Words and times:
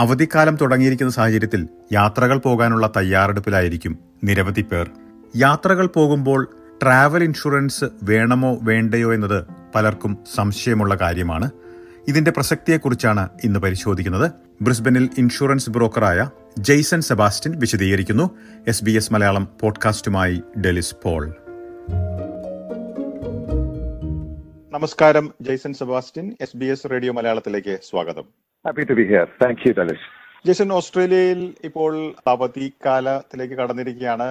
അവധിക്കാലം 0.00 0.56
തുടങ്ങിയിരിക്കുന്ന 0.56 1.12
സാഹചര്യത്തിൽ 1.12 1.68
യാത്രകൾ 1.92 2.38
പോകാനുള്ള 2.38 2.92
തയ്യാറെടുപ്പിലായിരിക്കും 2.96 3.98
നിരവധി 4.24 4.60
പേർ. 4.60 4.90
യാത്രകൾ 5.36 5.86
പോകുമ്പോൾ 5.86 6.50
ട്രാവൽ 6.82 7.24
ഇൻഷുറൻസ് 7.24 7.84
വേണമോ 8.02 8.58
വേണ്ടയോ 8.62 9.14
എന്നത് 9.14 9.44
പലർക്കും 9.74 10.18
സംശയമുള്ള 10.34 10.94
കാര്യമാണ്. 10.94 11.50
ഇതിന്റെ 12.08 12.30
പ്രസക്തിയെക്കുറിച്ചാണ് 12.30 13.28
ഇന്ന് 13.44 13.60
പരിശോധിക്കുന്നത്. 13.60 14.30
ബ്രിസ്ബനിൽ 14.62 15.10
ഇൻഷുറൻസ് 15.18 15.70
ബ്രോക്കറായ 15.70 16.30
ജെയ്സൺ 16.58 17.00
സെബാസ്റ്റ്യൻ 17.00 17.58
വിശദീകരിക്കുന്നു. 17.58 18.30
എസ് 18.68 18.84
ബി 18.84 18.90
എസ് 18.90 19.12
മലയാളം 19.12 19.48
പോഡ്കാസ്റ്റുമായി 19.60 20.42
ഡെലിസ് 20.60 20.94
പോൾ. 21.02 21.34
നമസ്കാരം 24.72 25.34
Jason 25.40 25.72
Sebastian 25.72 26.36
S 26.40 26.56
B 26.56 26.66
S 26.66 26.90
radio 26.90 27.12
മലയാളത്തിലേക്ക് 27.12 27.78
സ്വാഗതം. 27.90 28.49
Happy 28.64 28.84
to 28.88 28.94
be 28.98 29.04
here 29.10 29.28
thank 29.42 29.62
you 29.66 29.70
Dalish. 29.78 30.02
Justin 30.44 30.72
ഓസ്ട്രേലിയയിൽ 30.78 31.40
ഇപ്പോൾ 31.64 31.92
അവധിക്കാലത്തിലേക്ക് 32.32 33.54
കടന്നിരിക്കുകയാണ്. 33.54 34.26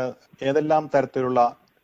ഏതെല്ലാം 0.49 0.83
തരത്തിലുള്ള 0.93 1.39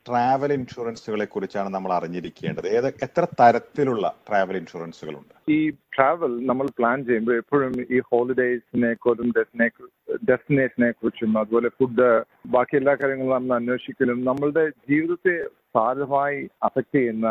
ട്രാവൽ 0.05 0.51
ഇൻഷുറൻസുകളെ 0.53 1.25
കുറിച്ചാണ് 1.25 1.69
നമ്മൾ 1.75 1.91
അറിഞ്ഞിരിക്കേണ്ടത്? 1.93 2.67
ഏത് 2.77 2.87
എത്ര 3.05 3.23
തരത്തിലുള്ള 3.41 4.05
ട്രാവൽ 4.27 4.55
ഇൻഷുറൻസുകളുണ്ട് 4.61 5.33
ഈ 5.55 5.59
ട്രാവൽ 5.95 6.33
നമ്മൾ 6.49 6.67
പ്ലാൻ 6.79 6.97
ചെയ്യുമ്പോൾ 7.09 7.35
എപ്പോഴും 7.35 7.73
ഈ 7.95 7.99
ഹോളിഡേയ്സിനെ 8.09 8.91
കുറിച്ചും 9.05 9.31
ഡെസ്റ്റിനേഷനെ 10.29 10.91
കുറിച്ചും 10.91 11.37
അതുപോലെ 11.41 11.71
ഫുഡ് 11.77 12.09
ബാക്കി 12.55 12.75
എല്ലാ 12.81 12.95
കാര്യങ്ങളും 13.01 13.35
നമ്മൾ 13.35 13.55
അന്വേഷിക്കലും 13.59 14.19
നമ്മളുടെ 14.29 14.65
ജീവിതത്തെ 14.91 15.35
സാരമായി 15.75 16.41
അഫക്ട് 16.63 16.95
ചെയ്യുന്ന 16.97 17.29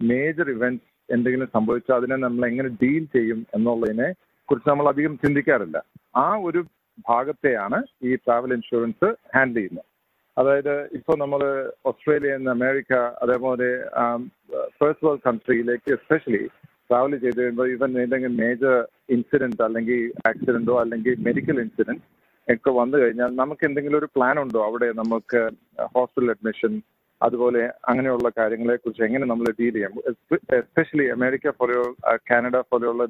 മേജർ 0.00 0.48
ഇവന്റ്സ് 0.56 0.88
എന്തെങ്കിലും 1.08 1.48
സംഭവിച്ചാൽ 1.56 1.96
അതിനെ 2.00 2.18
നമ്മൾ 2.26 2.44
എങ്ങനെ 2.50 2.72
ഡീൽ 2.82 3.04
ചെയ്യും 3.14 3.40
എന്നുള്ളതിനെ 3.56 4.10
കുറിച്ച് 4.50 4.70
നമ്മൾ 4.70 4.86
അധികം 4.92 5.12
ചിന്തിക്കാറില്ല. 5.22 5.78
ആ 6.16 6.26
ഒരു 6.48 6.60
ഭാഗത്തെയാണ് 7.08 7.78
ഈ 8.08 8.10
ട്രാവൽ 8.24 8.50
ഇൻഷുറൻസ് 8.56 9.08
ഹാൻഡിൽ 9.34 9.58
ചെയ്യുന്നത്. 9.58 9.86
അതായത് 10.36 10.74
ഇപ്പോൾ 10.98 11.14
നമ്മൾ 11.18 11.40
ഓസ്ട്രേലിയ 11.90 12.32
അമേരിക്ക 12.54 12.92
അതേപോലെ 13.22 13.68
ഫസ്റ്റ് 14.78 15.04
വേൾഡ് 15.06 15.24
കൺട്രിയിലേക്ക് 15.28 15.88
എസ്പെഷ്യലി 15.96 16.42
ട്രാവൽ 16.88 17.12
ചെയ്ത് 17.24 17.38
കഴിയുമ്പോൾ 17.40 17.68
ഇവൻ 17.74 17.90
എന്തെങ്കിലും 18.04 18.36
മേജർ 18.44 18.74
ഇൻസിഡന്റ് 19.16 19.62
അല്ലെങ്കിൽ 19.66 20.00
ആക്സിഡന്റോ 20.30 20.76
അല്ലെങ്കിൽ 20.82 21.14
മെഡിക്കൽ 21.28 21.58
ഇൻസിഡന്റ് 21.64 22.04
ഒക്കെ 22.48 22.70
വന്നു 22.78 22.96
കഴിഞ്ഞാൽ 22.98 23.30
നമുക്ക് 23.40 23.64
എന്തെങ്കിലും 23.68 23.98
ഒരു 23.98 24.08
പ്ലാൻ 24.16 24.36
ഉണ്ടോ? 24.42 24.60
അവിടെ 24.68 24.88
നമുക്ക് 25.02 25.40
ഹോസ്പിറ്റൽ 25.96 26.30
അഡ്മിഷൻ 26.30 26.72
അതുപോലെ 27.20 27.62
അങ്ങനെയുള്ള 27.90 28.28
കാര്യങ്ങളെ 28.38 28.76
കുറിച്ച് 28.76 29.02
എങ്ങനെ 29.06 29.26
നമ്മൾ 29.26 29.46
ഡീൽ 29.58 29.74
ചെയ്യാം? 29.76 29.92
എസ്പെഷ്യലി 30.60 31.06
അമേരിക്ക 31.16 31.52
പോലെയുള്ള 31.60 32.16
കാനഡ 32.30 32.56
പോലെയുള്ള 32.72 33.04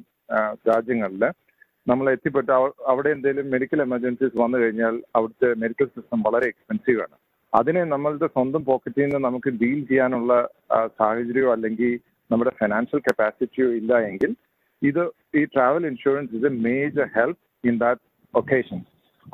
രാജ്യങ്ങളിൽ 0.69 1.23
നമ്മൾ 1.87 2.05
എത്തിപ്പെട്ട 2.15 2.49
അവിടെ 2.91 3.09
എന്തെങ്കിലും 3.15 3.47
മെഡിക്കൽ 3.53 3.79
എമർജൻസീസ് 3.87 4.35
വന്നു 4.41 4.57
കഴിഞ്ഞാൽ 4.57 4.95
അവിടുത്തെ 5.17 5.49
മെഡിക്കൽ 5.63 5.87
സിസ്റ്റം 5.95 6.19
വളരെ 6.27 6.47
എക്സ്പെൻസീവ് 6.51 7.01
ആണ്. 7.05 7.15
അതിനെ 7.53 7.81
നമ്മളുടെ 7.93 8.27
സ്വന്തം 8.35 8.61
പോക്കറ്റിൽ 8.67 9.03
നിന്ന് 9.05 9.19
നമുക്ക് 9.27 9.49
ഡീൽ 9.61 9.79
ചെയ്യാനുള്ള 9.89 10.33
സാഹചര്യമോ 10.99 11.49
അല്ലെങ്കിൽ 11.55 11.91
നമ്മുടെ 12.29 12.51
ഫിനാൻഷ്യൽ 12.59 13.01
കപ്പാസിറ്റിയോ 13.07 13.67
ഇല്ല 13.79 13.93
എങ്കിൽ 14.09 14.31
ഇത് 14.81 15.01
ഈ 15.39 15.41
travel 15.55 15.83
insurance 15.91 16.35
is 16.37 16.47
a 16.51 16.53
major 16.67 17.07
help 17.17 17.41
in 17.69 17.75
that 17.83 18.01
occasion 18.33 18.79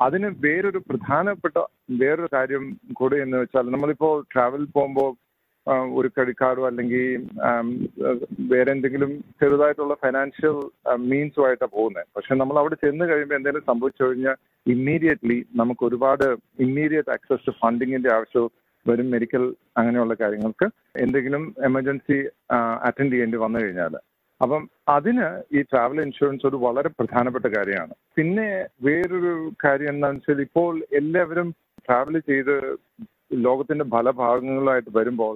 അതിന് 0.00 0.28
വേറൊരു 0.44 0.80
പ്രധാനപ്പെട്ട 0.88 1.56
വേറൊരു 2.00 2.28
കാര്യം 2.34 2.64
കൂടി 2.92 3.16
എന്ന് 3.20 3.38
വെച്ചാൽ 3.38 3.66
നമ്മളിപ്പോൾ 3.74 4.14
ട്രാവൽ 4.32 4.64
പോകുമ്പോൾ 4.76 5.10
ഒരു 5.96 6.08
ക്രെഡിറ്റ് 6.08 6.40
കാർഡോ 6.40 6.62
അല്ലെങ്കിൽ 6.66 7.02
വേറെ 8.52 8.70
എന്തെങ്കിലും 8.72 9.10
ചെറുതായിട്ടുള്ള 9.40 9.94
ഫൈനാൻഷ്യൽ 9.94 10.54
മീൻസുമായിട്ടാണ് 11.08 11.74
പോകുന്നത് 11.74 12.06
പക്ഷെ 12.16 12.34
നമ്മൾ 12.34 12.58
അവിടെ 12.58 12.76
ചെന്ന് 12.84 13.06
കഴിയുമ്പോൾ 13.10 13.38
എന്തെങ്കിലും 13.38 13.68
സംഭവിച്ചു 13.70 14.02
കഴിഞ്ഞാൽ 14.04 14.36
ഇമ്മീഡിയറ്റ്ലി 14.66 15.38
നമുക്ക് 15.54 15.84
ഒരുപാട് 15.84 16.26
ഇമ്മീഡിയറ്റ് 16.66 17.12
ആക്സസ് 17.16 17.46
ടു 17.46 17.54
ഫണ്ടിങ്ങിന്റെ 17.60 18.10
ആവശ്യം 18.16 18.46
വരും 18.86 19.08
മെഡിക്കൽ 19.10 19.42
അങ്ങനെയുള്ള 19.76 20.14
കാര്യങ്ങൾക്ക്. 20.14 20.66
എന്തെങ്കിലും 21.04 21.42
എമർജൻസി 21.68 22.18
അറ്റൻഡ് 22.86 23.12
ചെയ്യേണ്ടി 23.12 23.38
വന്നു 23.38 23.58
കഴിഞ്ഞാൽ 23.62 23.94
അപ്പം 24.40 24.62
അതിന് 24.88 25.26
ഈ 25.56 25.62
ട്രാവൽ 25.62 25.98
ഇൻഷുറൻസ് 26.04 26.46
ഒരു 26.46 26.56
വളരെ 26.56 26.90
പ്രധാനപ്പെട്ട 26.98 27.46
കാര്യമാണ്. 27.56 27.94
പിന്നെ 28.16 28.48
വേറൊരു 28.86 29.32
കാര്യം 29.64 29.92
എന്താണെന്ന് 29.94 30.22
വെച്ചാൽ 30.22 30.42
ഇപ്പോൾ 30.48 30.72
എല്ലാവരും 31.00 31.48
ട്രാവൽ 31.88 32.16
ചെയ്ത് 32.30 32.54
ലോകത്തിന്റെ 33.46 33.86
പല 33.96 34.10
ഭാഗങ്ങളിലായിട്ട് 34.22 34.90
വരുമ്പോൾ 34.98 35.34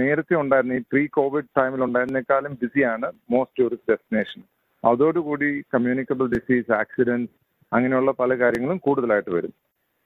നേരത്തെ 0.00 0.34
ഉണ്ടായിരുന്ന 0.34 0.80
ഈ 0.80 0.82
പ്രീ 0.92 1.02
കോവിഡ് 1.18 1.52
ടൈമിൽ 1.58 1.82
ഉണ്ടായിരുന്നേക്കാളും 1.84 2.54
ബിസിയാണ് 2.62 3.08
മോസ്റ്റ് 3.34 3.58
ടൂറിസ്റ്റ് 3.60 3.92
ഡെസ്റ്റിനേഷൻ 3.92 4.42
അതോടുകൂടി 4.84 5.50
കമ്മ്യൂണിക്കബിൾ 5.74 6.26
ഡിസീസ് 6.34 6.72
ആക്സിഡന്റ് 6.80 7.30
അങ്ങനെയുള്ള 7.72 8.10
പല 8.18 8.32
കാര്യങ്ങളും 8.38 8.78
കൂടുതലായിട്ട് 8.78 9.30
വരും. 9.30 9.52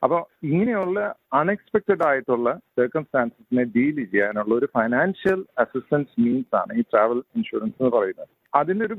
അപ്പോൾ 0.03 0.20
ഇങ്ങനെയുള്ള 0.48 0.98
അൺഎക്സ്പെക്റ്റഡ് 1.32 2.04
ആയിട്ടുള്ള 2.09 2.48
സർക്കംസ്റ്റാൻസസിനെ 2.78 3.64
ഡീൽ 3.76 3.97
ചെയ്യാനുള്ള 4.12 4.53
ഒരു 4.54 4.66
ഫൈനാൻഷ്യൽ 4.76 5.41
അസിസ്റ്റൻസ് 5.64 6.20
മീൻസ് 6.25 6.54
ആണ് 6.60 6.72
ഈ 6.81 6.84
ട്രാവൽ 6.92 7.20
ഇൻഷുറൻസ് 7.36 7.78
എന്ന് 7.81 7.92
പറയുന്നത്. 7.97 8.31
അതിനൊരു 8.60 8.97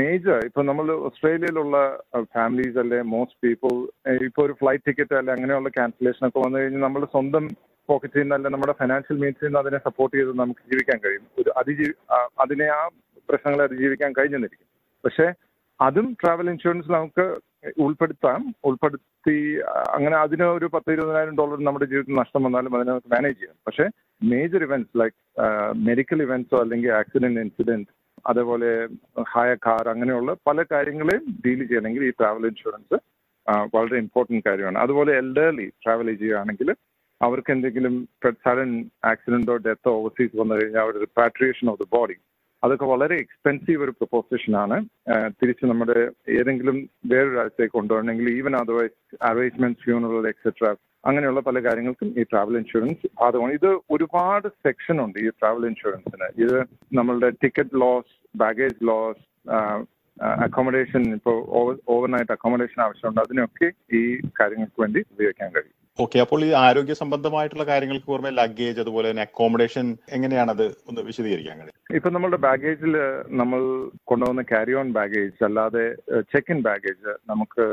മേജർ 0.00 0.38
ഇപ്പൊ 0.48 0.60
നമ്മൾ 0.68 0.86
ഓസ്ട്രേലിയയിലുള്ള 1.08 1.76
ഫാമിലീസ് 2.36 2.78
അല്ലെ 2.82 3.00
മോസ്റ്റ് 3.14 3.40
പീപ്പിൾ 3.46 3.74
ഇപ്പൊ 4.28 4.40
ഒരു 4.46 4.54
ഫ്ലൈറ്റ് 4.60 4.86
ടിക്കറ്റ് 4.86 5.18
അല്ലെ 5.18 5.32
അങ്ങനെയുള്ള 5.36 5.68
ക്യാൻസലേഷൻ 5.78 6.24
ഒക്കെ 6.28 6.40
വന്നു 6.44 6.58
കഴിഞ്ഞാൽ 6.58 6.82
നമ്മൾ 6.86 7.04
സ്വന്തം 7.14 7.44
പോക്കറ്റിൽ 7.88 8.22
നിന്ന് 8.22 8.34
അല്ല 8.36 8.48
നമ്മുടെ 8.54 8.74
ഫൈനാൻഷ്യൽ 8.80 9.18
മീൻസിൽ 9.22 9.46
നിന്ന് 9.46 9.60
അതിനെ 9.60 9.78
സപ്പോർട്ട് 9.86 10.14
ചെയ്ത് 10.16 10.32
നമുക്ക് 10.40 10.62
ജീവിക്കാൻ 10.70 10.98
കഴിയും. 11.04 11.24
ഒരു 11.40 11.50
അതിജീവി 11.60 11.94
അതിനെ 12.44 12.66
ആ 12.78 12.82
പ്രശ്നങ്ങളെ 13.28 13.64
അതിജീവിക്കാൻ 13.68 14.12
കഴിഞ്ഞെന്നിരിക്കും. 14.18 14.68
പക്ഷേ 15.04 15.26
അതും 15.86 16.06
ട്രാവൽ 16.20 16.48
ഇൻഷുറൻസ് 16.52 16.90
നമുക്ക് 16.96 17.24
ഉൾപ്പെടുത്താം. 17.84 18.40
ഉൾപ്പെടുത്തി 18.68 19.36
അങ്ങനെ 19.96 20.16
അതിന് 20.16 20.44
ഒരു 20.56 20.66
പത്ത് 20.74 20.92
ഇരുപതിനായിരം 20.94 21.38
ഡോളർ 21.40 21.58
നമ്മുടെ 21.68 21.86
ജീവിതത്തിൽ 21.90 22.20
നഷ്ടം 22.20 22.44
വന്നാലും 22.46 22.74
അതിനെ 22.76 22.90
നമുക്ക് 22.90 23.12
മാനേജ് 23.14 23.38
ചെയ്യാം. 23.40 23.56
പക്ഷേ 23.66 23.86
മേജർ 24.30 24.62
ഇവന്റ്സ് 24.62 24.98
ലൈക്ക് 25.00 25.16
മെഡിക്കൽ 25.88 26.20
ഇവന്റ്സോ 26.26 26.58
അല്ലെങ്കിൽ 26.62 26.90
ആക്സിഡന്റ് 27.00 27.42
ഇൻസിഡന്റ് 27.46 27.90
അതേപോലെ 28.26 28.70
ഹായ 29.32 29.50
കാർ 29.66 29.84
അങ്ങനെയുള്ള 29.94 30.30
പല 30.48 30.64
കാര്യങ്ങളെയും 30.72 31.24
ഡീൽ 31.44 31.60
ചെയ്യണമെങ്കിൽ 31.66 32.04
ഈ 32.08 32.12
ട്രാവൽ 32.20 32.46
ഇൻഷുറൻസ് 32.50 32.96
വളരെ 33.74 33.96
ഇമ്പോർട്ടന്റ് 34.04 34.48
കാര്യമാണ്. 34.48 34.78
അതുപോലെ 34.78 35.12
എൽഡർലി 35.22 35.66
ട്രാവൽ 35.84 36.08
ചെയ്യുകയാണെങ്കിൽ 36.14 36.70
അവർക്ക് 37.20 37.50
എന്തെങ്കിലും 37.54 37.94
സഡൻ 38.44 38.70
ആക്സിഡന്റോ 39.04 39.54
ഡെത്തോ 39.64 39.90
ഓവർസീസ് 40.00 40.36
വന്നു 40.40 40.54
കഴിഞ്ഞാൽ 40.54 40.82
അവരുടെ 40.84 41.02
റിപ്പാട്രിയേഷൻ 41.06 41.66
ഓഫ് 41.72 41.80
ദ 41.82 41.86
ബോഡി 41.96 42.16
അതൊക്കെ 42.64 42.84
വളരെ 42.84 43.16
എക്സ്പെൻസീവ് 43.16 43.84
ഒരു 43.84 43.90
പ്രൊപ്പോസിഷൻ 43.90 44.54
ആണ്. 44.56 44.76
തിരിച്ച് 45.28 45.64
നമ്മുടെ 45.66 45.98
ഏതെങ്കിലും 46.38 46.76
വേറൊരു 47.06 47.66
കൊണ്ടുവരണമെങ്കിൽ 47.66 48.28
even 48.36 48.56
otherwise 48.56 49.16
arrangement 49.22 49.82
funeral 49.84 50.28
etcetera 50.28 50.74
അങ്ങനെയുള്ള 51.04 51.40
പല 51.40 51.58
കാര്യങ്ങൾക്കും 51.64 52.08
ഈ 52.20 52.22
ട്രാവൽ 52.22 52.56
ഇൻഷുറൻസ് 52.58 53.06
ബാധകമാണ്. 53.20 53.52
ഇത് 53.52 53.70
ഒരുപാട് 53.90 54.48
സെക്ഷൻ 54.48 54.96
ഉണ്ട് 55.04 55.18
ഈ 55.18 55.28
ട്രാവൽ 55.28 55.64
ഇൻഷുറൻസിന് 55.66 56.28
ഇത് 56.44 56.56
നമ്മളുടെ 56.92 57.30
ticket 57.30 57.80
loss 57.80 58.14
baggage 58.36 58.86
loss 58.88 59.24
accommodation 60.46 61.02
ഇപ്പോൾ 61.14 61.36
ഓവർനൈറ്റ് 61.88 62.32
അക്കോമഡേഷൻ 62.32 62.82
ആവശ്യമുണ്ട്. 62.82 63.20
അതിനൊക്കെ 63.20 63.68
ഈ 63.96 64.02
കാര്യങ്ങൾക്ക് 64.40 64.80
വേണ്ടി 64.80 65.00
ഉപയോഗിക്കാൻ 65.12 65.50
കഴിയും. 65.50 65.79
ഓക്കെ 65.98 66.18
അപ്പോൾ 66.22 66.40
ഈ 66.44 66.50
ആരോഗ്യ 66.60 66.94
സംബന്ധമായിട്ടുള്ള 67.00 67.64
കാര്യങ്ങൾക്ക് 67.70 68.06
പുറമെ 68.06 68.30
ലഗേജ് 68.36 68.80
അതുപോലെ 68.82 69.06
തന്നെ 69.08 69.24
അക്കോമഡേഷൻ 69.24 69.86
എങ്ങനെയാണത് 70.16 70.64
ഒന്ന് 70.88 71.00
വിശദീകരിക്കാൻ 71.08 71.56
കഴിയും? 71.58 71.76
ഇപ്പൊ 71.96 72.08
നമ്മളുടെ 72.10 72.38
ബാഗേജിൽ 72.44 72.94
നമ്മൾ 73.40 73.60
കൊണ്ടുവന്ന 74.10 74.42
ക്യാരി 74.50 74.72
ഓൺ 74.80 74.88
ബാഗേജ് 74.92 75.44
അല്ലാതെ 75.44 75.84
ചെക്ക് 76.32 76.52
ഇൻ 76.54 76.60
ബാഗേജ് 76.68 77.12
നമുക്ക് 77.30 77.64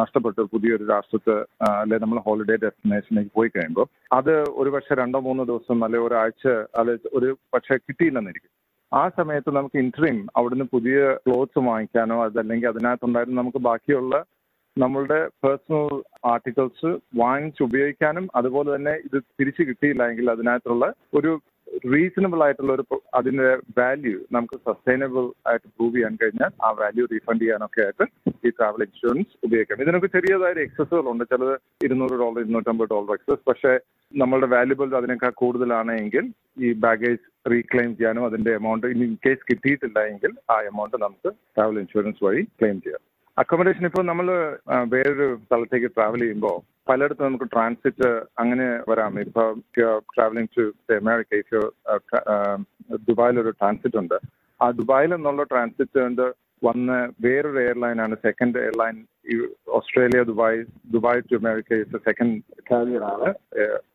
നഷ്ടപ്പെട്ടു 0.00 0.42
പുതിയൊരു 0.52 0.86
രാഷ്ട്രത്ത് 0.92 1.36
അല്ലെ 1.72 1.98
നമ്മൾ 1.98 2.20
ഹോളിഡേ 2.26 2.56
ഡെസ്റ്റിനേഷനിലേക്ക് 2.64 3.32
പോയി 3.38 3.52
കഴിയുമ്പോൾ 3.54 3.88
അത് 4.18 4.32
ഒരു 4.62 4.72
പക്ഷെ 4.76 5.00
രണ്ടോ 5.02 5.20
മൂന്നോ 5.28 5.46
ദിവസം 5.52 5.84
അല്ലെ 5.84 6.00
ഒരാഴ്ച 6.06 6.44
അല്ലെ 6.80 6.96
ഒരു 7.18 7.30
പക്ഷെ 7.54 7.76
കിട്ടിയില്ലെന്നിരിക്കും. 7.78 8.52
ആ 8.92 9.04
സമയത്ത് 9.18 9.50
നമുക്ക് 9.56 9.78
ഇൻട്രീം 9.82 10.16
അവിടുന്ന് 10.38 10.66
പുതിയ 10.72 10.96
ക്ലോത്ത്സ് 11.22 11.60
വാങ്ങിക്കാനോ 11.68 12.16
അതല്ലെങ്കിൽ 12.24 12.68
അതിനകത്തുണ്ടായിരുന്ന 12.68 13.40
നമുക്ക് 13.40 13.60
ബാക്കിയുള്ള 13.68 14.14
നമ്മളുടെ 14.76 15.18
പേഴ്സണൽ 15.42 15.88
ആർട്ടിക്കിൾസ് 16.32 16.90
വാങ്ങിച്ച് 17.22 17.62
ഉപയോഗിക്കാനും 17.66 18.26
അതുപോലെ 18.38 18.68
തന്നെ 18.74 18.94
ഇത് 19.06 19.18
തിരിച്ചു 19.38 19.62
കിട്ടിയില്ല 19.68 20.02
എങ്കിൽ 20.10 20.32
അതിനകത്തുള്ള 20.34 20.86
ഒരു 21.18 21.32
റീസണബിൾ 21.92 22.40
ആയിട്ടുള്ള 22.44 22.72
ഒരു 22.76 22.84
അതിന്റെ 23.18 23.48
വാല്യൂ 23.78 24.16
നമുക്ക് 24.36 24.56
സസ്റ്റൈനബിൾ 24.66 25.24
ആയിട്ട് 25.50 25.66
പ്രൂവ് 25.76 25.94
ചെയ്യാൻ 25.94 26.14
കഴിഞ്ഞാൽ 26.22 26.50
ആ 26.66 26.70
വാല്യൂ 26.80 27.04
റീഫണ്ട് 27.12 27.42
ചെയ്യാനൊക്കെ 27.44 27.82
ആയിട്ട് 27.84 28.04
ഈ 28.46 28.50
ട്രാവൽ 28.56 28.82
ഇൻഷുറൻസ് 28.86 29.32
ഉപയോഗിക്കാം. 29.46 29.82
ഇതിനൊക്കെ 29.84 30.10
ചെറിയതായ 30.16 30.64
എക്സസുകളുണ്ട് 30.66 31.24
ചിലത് 31.32 31.54
ഇരുന്നൂറ് 31.86 32.16
ഡോളർ 32.22 32.40
ഇരുന്നൂറ്റമ്പത് 32.44 32.90
ഡോളർ 32.94 33.14
എക്സസ് 33.18 33.44
പക്ഷേ 33.50 33.72
നമ്മളുടെ 34.12 34.48
വാല്യുബിൾ 34.54 34.96
അതിനേക്കാൾ 35.00 35.32
കൂടുതലാണെങ്കിൽ 35.42 36.26
ഈ 36.66 36.70
ബാഗേജ് 36.84 37.24
റീക്ലെയിം 37.52 37.92
ചെയ്യാനും 37.96 38.26
അതിന്റെ 38.30 38.52
എമൗണ്ട് 38.60 38.86
ഇൻ 38.94 39.14
കേസ് 39.26 39.48
കിട്ടിയിട്ടില്ല 39.50 39.98
എങ്കിൽ 40.12 40.34
ആ 40.54 40.58
എമൗണ്ട് 40.72 40.98
നമുക്ക് 41.06 41.30
ട്രാവൽ 41.56 41.78
ഇൻഷുറൻസ് 41.84 42.24
വഴി 42.26 42.42
ക്ലെയിം 42.58 42.78
ചെയ്യാം. 42.86 43.02
അക്കോമഡേഷൻ 43.40 43.84
ഇപ്പോൾ 43.88 44.04
നമ്മൾ 44.08 44.26
വേറൊരു 44.92 45.26
സ്ഥലത്തേക്ക് 45.44 45.88
ട്രാവൽ 45.96 46.20
ചെയ്യുമ്പോൾ 46.24 46.56
പലയിടത്തും 46.88 47.26
നമുക്ക് 47.26 47.48
ട്രാൻസിറ്റ് 47.54 48.08
അങ്ങനെ 48.42 48.66
വരാം. 48.90 49.12
ഇപ്പൊ 49.24 49.42
ട്രാവലിംഗ് 50.14 50.52
ടു 50.56 50.64
അമേരിക്ക 50.98 51.32
ഇഫ് 51.42 51.60
ദുബായിലൊരു 53.08 53.52
ട്രാൻസിറ്റ് 53.60 53.98
ഉണ്ട്. 54.02 54.16
ആ 54.60 54.66
ദുബായിൽ 54.80 55.10
നിന്നുള്ള 55.14 55.44
ട്രാൻസിറ്റ് 55.52 55.98
കൊണ്ട് 56.04 56.26
വന്ന് 56.68 56.98
വേറൊരു 57.26 57.60
എയർലൈനാണ് 57.66 58.16
second 58.26 58.60
airline 58.64 58.98
Australia 59.78 60.20
Dubai 60.30 60.60
Dubai 60.94 61.22
to 61.30 61.36
America 61.40 61.80
is 61.84 62.02
second 62.08 62.36
carrier 62.70 63.02
ആണ് 63.12 63.30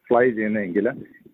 ഫ്ലൈ 0.10 0.26
ചെയ്യുന്നതെങ്കിൽ. 0.38 0.88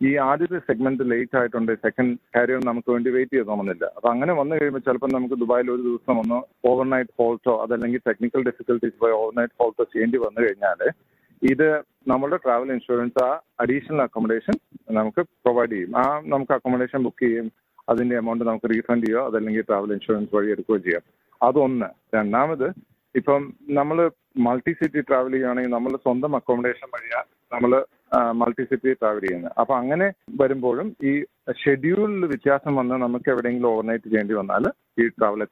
ഈ 0.08 0.10
ആദ്യത്തെ 0.30 0.60
സെഗ്മെന്റ് 0.68 1.04
ലേറ്റ് 1.12 1.36
ആയിട്ടുണ്ട് 1.40 1.72
സെക്കൻഡ് 1.86 2.14
കാരിയർ 2.36 2.62
നമുക്ക് 2.70 2.90
വേണ്ടി 2.94 3.10
വെയിറ്റ് 3.16 3.36
ചെയ്തോണമെന്നില്ല 3.38 3.86
അപ്പൊ 3.98 4.08
അങ്ങനെ 4.14 4.34
വന്നു 4.40 4.54
കഴിയുമ്പോൾ 4.56 4.84
ചിലപ്പോൾ 4.88 5.12
നമുക്ക് 5.18 5.38
ദുബായിൽ 5.44 5.68
ഒരു 5.76 5.84
ദിവസം 5.90 6.16
ഒന്ന് 6.22 6.40
ഓവർനൈറ്റ് 6.70 7.14
ഫോൾട്ടോ 7.20 7.54
അതല്ലെങ്കിൽ 7.64 8.02
ടെക്നിക്കൽ 8.10 8.44
ഡിഫിക്കൽട്ടീസ് 8.50 8.98
പോയി 9.04 9.16
ഓവർനൈറ്റ് 9.22 9.56
ഫോൾട്ടോ 9.62 9.84
ചെയ്യേണ്ടി 9.94 10.20
വന്നു 10.26 10.40
കഴിഞ്ഞാൽ 10.46 10.82
ഇത് 11.42 11.68
നമ്മുടെ 12.12 12.38
ട്രാവൽ 12.44 12.70
ഇൻഷുറൻസ് 12.76 13.20
ആ 13.24 13.30
അഡീഷണൽ 13.64 14.02
അക്കോമഡേഷൻ 14.06 14.56
നമുക്ക് 14.98 15.22
പ്രൊവൈഡ് 15.44 15.72
ചെയ്യും. 15.72 15.92
ആ 16.02 16.06
നമുക്ക് 16.34 16.54
അക്കോമഡേഷൻ 16.58 17.00
ബുക്ക് 17.08 17.24
ചെയ്യും 17.26 17.48
അതിന്റെ 17.92 18.16
എമൗണ്ട് 18.22 18.44
നമുക്ക് 18.50 18.68
റീഫണ്ട് 18.74 19.06
ചെയ്യുകയോ 19.06 19.24
അതല്ലെങ്കിൽ 19.30 19.64
ട്രാവൽ 19.70 19.92
ഇൻഷുറൻസ് 19.96 20.36
വഴി 20.36 20.52
എടുക്കുകയോ 20.56 20.82
ചെയ്യാം. 20.86 21.04
അതൊന്ന്. 21.42 21.90
രണ്ടാമത് 22.18 22.68
ഇപ്പം 23.15 23.42
നമ്മൾ 23.80 23.98
മൾട്ടി 24.45 24.71
സിറ്റി 24.80 25.01
ട്രാവൽ 25.07 25.33
ചെയ്യുകയാണെങ്കിൽ 25.33 25.74
നമ്മൾ 25.75 25.94
സ്വന്തം 26.06 26.36
അക്കോമഡേഷൻ 26.39 26.88
വഴിയാണ് 26.95 27.30
നമ്മൾ 27.54 27.71
മൾട്ടി 28.42 28.63
സിറ്റി 28.71 28.92
ട്രാവൽ 28.94 29.21
ചെയ്യുന്നത് 29.25 29.54
അപ്പൊ 29.62 29.74
അങ്ങനെ 29.81 30.07
വരുമ്പോഴും 30.42 30.88
ഈ 31.10 31.13
ഷെഡ്യൂളിൽ 31.63 32.25
വ്യത്യാസം 32.31 32.74
വന്ന് 32.80 32.95
നമുക്ക് 33.06 33.30
എവിടെയെങ്കിലും 33.33 33.69
ഓവർനൈറ്റ് 33.74 34.07
ചെയ്യേണ്ടി 34.10 34.36
വന്നാൽ 34.39 34.65
ഈ 35.01 35.06
ട്രാവൽ 35.18 35.44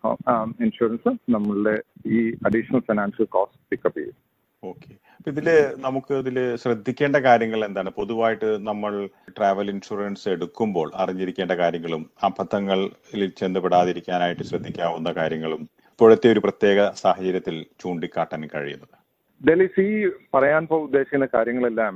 ഇൻഷുറൻസ് 0.65 1.13
നമ്മളുടെ 1.35 1.75
ഈ 2.15 2.19
അഡീഷണൽ 2.49 2.83
ഫിനാൻഷ്യൽ 2.89 3.29
കോസ്റ്റ് 3.35 3.61
പിക്കപ്പ് 3.71 3.99
ചെയ്യും. 3.99 4.17
ഓക്കെ 4.63 4.89
ഇതിൽ 5.29 5.47
നമുക്ക് 5.85 6.13
ഇതിൽ 6.21 6.37
ശ്രദ്ധിക്കേണ്ട 6.63 7.17
കാര്യങ്ങൾ 7.27 7.61
എന്താണ്? 7.67 7.89
പൊതുവായിട്ട് 7.99 8.49
നമ്മൾ 8.69 8.93
ട്രാവൽ 9.37 9.67
ഇൻഷുറൻസ് 9.73 10.25
എടുക്കുമ്പോൾ 10.33 10.87
അറിഞ്ഞിരിക്കേണ്ട 11.03 11.53
കാര്യങ്ങളും 11.61 12.03
അബദ്ധങ്ങളിൽ 12.29 13.23
ചെന്നുപെടാതിരിക്കാനായിട്ട് 13.41 14.45
ശ്രദ്ധിക്കാവുന്ന 14.51 15.11
കാര്യങ്ങളും 15.19 15.63
ഇപ്പോഴത്തെ 16.01 16.29
ഒരു 16.33 16.41
പ്രത്യേക 16.43 16.79
സാഹചര്യത്തിൽ 17.01 17.55
ചൂണ്ടിക്കാട്ടാൻ 17.81 18.43
കഴിയുന്നത്? 18.53 18.95
ഡൽഹിസ് 19.41 19.83
ഈ 19.89 19.91
പറയാൻ 20.35 20.63
ഉദ്ദേശിക്കുന്ന 20.77 21.25
കാര്യങ്ങളെല്ലാം 21.35 21.93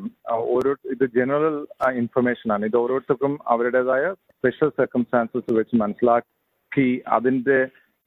ഓരോ 0.56 0.72
ഇത് 0.94 1.06
ജനറൽ 1.16 1.56
ഇൻഫർമേഷൻ 2.02 2.50
ആണ്. 2.56 2.68
ഇത് 2.70 2.78
ഓരോരുത്തർക്കും 2.82 3.34
അവരുടേതായ 3.54 4.04
സ്പെഷ്യൽ 4.36 4.70
സർക്കംസ്റ്റാൻസസ് 4.80 5.56
വെച്ച് 5.60 5.80
മനസ്സിലാക്കി 5.84 6.88
അതിന്റെ 7.18 7.58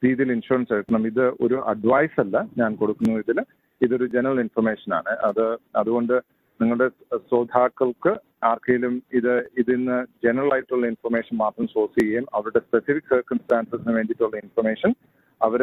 രീതിയിൽ 0.05 0.31
ഇൻഷുറൻസ് 0.37 0.73
എടുക്കണം. 0.77 1.09
ഇത് 1.11 1.23
ഒരു 1.47 1.59
അഡ്വൈസ് 1.73 2.17
അല്ല 2.25 2.45
ഞാൻ 2.61 2.71
കൊടുക്കുന്നു 2.83 3.19
ഇതിൽ 3.25 3.41
ഇതൊരു 3.81 4.07
ജനറൽ 4.15 4.39
ഇൻഫർമേഷൻ 4.45 4.89
ആണ്. 5.01 5.13
അത് 5.29 5.45
അതുകൊണ്ട് 5.81 6.17
നിങ്ങളുടെ 6.59 6.89
ശ്രോതാക്കൾക്ക് 7.27 8.13
ആർക്കെങ്കിലും 8.51 8.95
ഇത് 9.19 9.33
ഇതിന്ന് 9.61 9.99
ജനറൽ 10.27 10.51
ആയിട്ടുള്ള 10.55 10.85
ഇൻഫർമേഷൻ 10.95 11.35
മാത്രം 11.45 11.67
സോഴ്സ് 11.75 11.97
ചെയ്യുകയും 11.99 12.27
അവരുടെ 12.39 12.63
സ്പെസിഫിക് 12.67 13.13
സർക്കംസ്റ്റാൻസസിന് 13.15 13.95
വേണ്ടിയിട്ടുള്ള 13.99 14.37
ഇൻഫർമേഷൻ 14.47 14.93
അവർ 15.41 15.61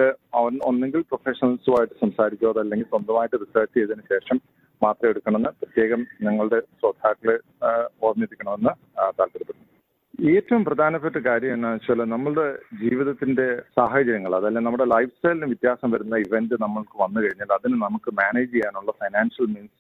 ഒന്നെങ്കിൽ 0.69 1.01
പ്രൊഫഷണൽസുമായിട്ട് 1.11 1.95
സംസാരിക്കുക 2.05 2.51
അതല്ലെങ്കിൽ 2.55 2.89
സ്വന്തമായിട്ട് 2.93 3.37
റിസർച്ച് 3.45 3.75
ചെയ്തതിന് 3.77 4.05
ശേഷം 4.13 4.39
മാത്രം 4.83 5.09
എടുക്കണമെന്ന് 5.13 5.51
പ്രത്യേകം 5.61 6.01
ഞങ്ങളുടെ 6.27 6.59
ശ്രോതാക്കളെ 6.79 7.37
ഓർമ്മിപ്പിക്കണമെന്ന് 8.07 8.73
താല്പര്യപ്പെടുന്നു. 9.19 9.65
ഏറ്റവും 10.33 10.63
പ്രധാനപ്പെട്ട 10.69 11.19
കാര്യം 11.29 11.55
എന്താണെന്ന് 11.55 11.83
വെച്ചാൽ 11.83 12.01
നമ്മളുടെ 12.13 12.47
ജീവിതത്തിന്റെ 12.83 13.47
സാഹചര്യങ്ങൾ 13.79 14.33
അതല്ല 14.39 14.61
നമ്മുടെ 14.67 14.87
ലൈഫ് 14.95 15.13
സ്റ്റൈലിന് 15.17 15.49
വ്യത്യാസം 15.53 15.89
വരുന്ന 15.95 16.21
ഇവന്റ് 16.27 16.57
നമ്മൾക്ക് 16.65 16.95
വന്നു 17.05 17.19
കഴിഞ്ഞാൽ 17.25 17.51
അതിന് 17.59 17.77
നമുക്ക് 17.87 18.13
മാനേജ് 18.21 18.53
ചെയ്യാനുള്ള 18.55 18.93
ഫൈനാൻഷ്യൽ 19.03 19.49
മീൻസ് 19.55 19.77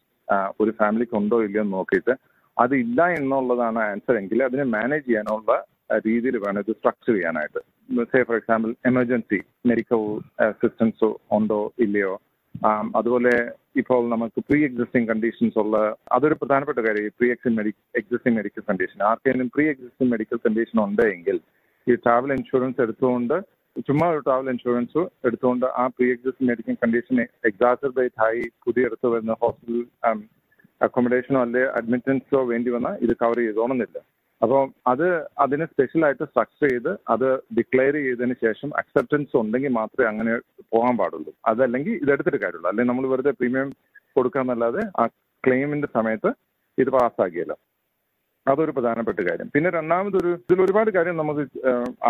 ഒരു 0.62 0.72
ഫാമിലിക്ക് 0.80 1.16
ഉണ്ടോ 1.20 1.38
ഇല്ലയോ 1.46 1.64
എന്ന് 1.66 1.76
നോക്കിയിട്ട് 1.78 2.14
അതില്ല 2.56 3.00
എന്നുള്ളതാണ് 3.20 3.80
ആൻസർ 3.90 4.16
എങ്കിൽ 4.20 4.42
അതിനെ 4.48 4.66
മാനേജ് 4.76 5.06
ചെയ്യാനുള്ള 5.08 5.52
രീതിയിൽ 6.06 6.36
വേണം 6.44 6.60
ഇത് 6.64 6.72
സ്ട്രക്ചർ 6.78 7.12
ചെയ്യാനായിട്ട്. 7.16 7.60
Say 8.10 8.20
for 8.22 8.36
example 8.36 8.70
emergency 8.86 9.38
medical 9.70 10.02
അസിസ്റ്റൻസോ 10.44 11.08
ഉണ്ടോ 11.32 11.60
ഇല്ലയോ? 11.78 12.12
അതുപോലെ 12.98 13.32
ഇപ്പോൾ 13.76 14.02
നമുക്ക് 14.08 14.40
പ്രീ 14.48 14.58
എക്സിസ്റ്റിംഗ് 14.64 15.08
കണ്ടീഷൻസ് 15.08 15.58
ഉള്ള 15.62 15.76
അതൊരു 16.12 16.36
പ്രധാനപ്പെട്ട 16.40 16.80
കാര്യം 16.86 17.16
പ്രീ 17.18 17.28
എക്സിംഗ് 17.30 17.72
എക്സിസ്റ്റിംഗ് 17.94 18.36
മെഡിക്കൽ 18.38 18.64
കണ്ടീഷൻ 18.70 19.00
ആർക്കെങ്കിലും 19.10 19.50
പ്രീ 19.54 19.64
എക്സിസ്റ്റിംഗ് 19.72 20.12
മെഡിക്കൽ 20.12 20.40
കണ്ടീഷൻ 20.46 20.78
ഉണ്ടെങ്കിൽ 20.84 21.38
ഈ 21.86 21.96
ട്രാവൽ 22.04 22.32
ഇൻഷുറൻസ് 22.32 22.80
എടുത്തുകൊണ്ട് 22.80 23.36
ചുമ്മാ 23.86 24.06
ഒരു 24.12 24.20
ട്രാവൽ 24.26 24.48
ഇൻഷുറൻസ് 24.54 25.02
എടുത്തുകൊണ്ട് 25.24 25.66
ആ 25.76 25.84
pre 25.96 26.06
existing 26.14 26.50
medical 26.50 26.76
condition 26.82 27.18
exacerbate 27.50 28.22
ആയി 28.28 28.44
പുതിയ 28.64 28.88
എടുത്തു 28.88 29.10
വരുന്ന 29.14 29.34
ഹോസ്പിറ്റൽ 29.42 29.82
അക്കോമഡേഷനോ 30.80 31.40
അല്ലെ 31.40 31.62
അഡ്മിറ്റൻസോ 31.78 32.40
വേണ്ടി 32.50 32.70
വന്നാൽ 32.70 32.96
ഇത് 33.04 33.14
കവർ 33.20 33.38
ചെയ്തോണമെന്നില്ല 33.40 33.98
അപ്പോൾ 34.42 34.62
അത് 34.92 35.06
അതിന് 35.44 35.64
സ്പെഷ്യലായിട്ട് 35.72 36.24
സ്ട്രക്ചർ 36.30 36.66
ചെയ്ത് 36.72 36.90
അത് 37.12 37.28
ഡിക്ലെയർ 37.58 37.94
ചെയ്തതിന് 37.98 38.34
ശേഷം 38.44 38.70
അക്സെപ്റ്റൻസ് 38.80 39.34
ഉണ്ടെങ്കിൽ 39.42 39.72
മാത്രമേ 39.80 40.08
അങ്ങനെ 40.12 40.32
പോകാൻ 40.74 40.94
പാടുള്ളൂ. 41.00 41.32
അതല്ലെങ്കിൽ 41.50 41.94
ഇതെടുത്തിട്ട് 42.02 42.40
കാര്യമുള്ളൂ. 42.42 42.68
അല്ലെങ്കിൽ 42.70 42.90
നമ്മൾ 42.92 43.06
വെറുതെ 43.12 43.32
പ്രീമിയം 43.38 43.70
കൊടുക്കാന്നല്ലാതെ 44.16 44.82
ആ 45.00 45.04
ക്ലെയിമിന്റെ 45.44 45.88
സമയത്ത് 45.96 46.30
ഇത് 46.78 46.90
പാസ്സാക്കിയല്ലോ 46.96 47.56
അതൊരു 48.46 48.72
പ്രധാനപ്പെട്ട 48.76 49.20
കാര്യം. 49.28 49.48
പിന്നെ 49.54 49.68
രണ്ടാമതൊരു 49.76 50.30
ഇതിൽ 50.42 50.60
ഒരുപാട് 50.64 50.90
കാര്യം 50.96 51.16
നമുക്ക് 51.20 51.44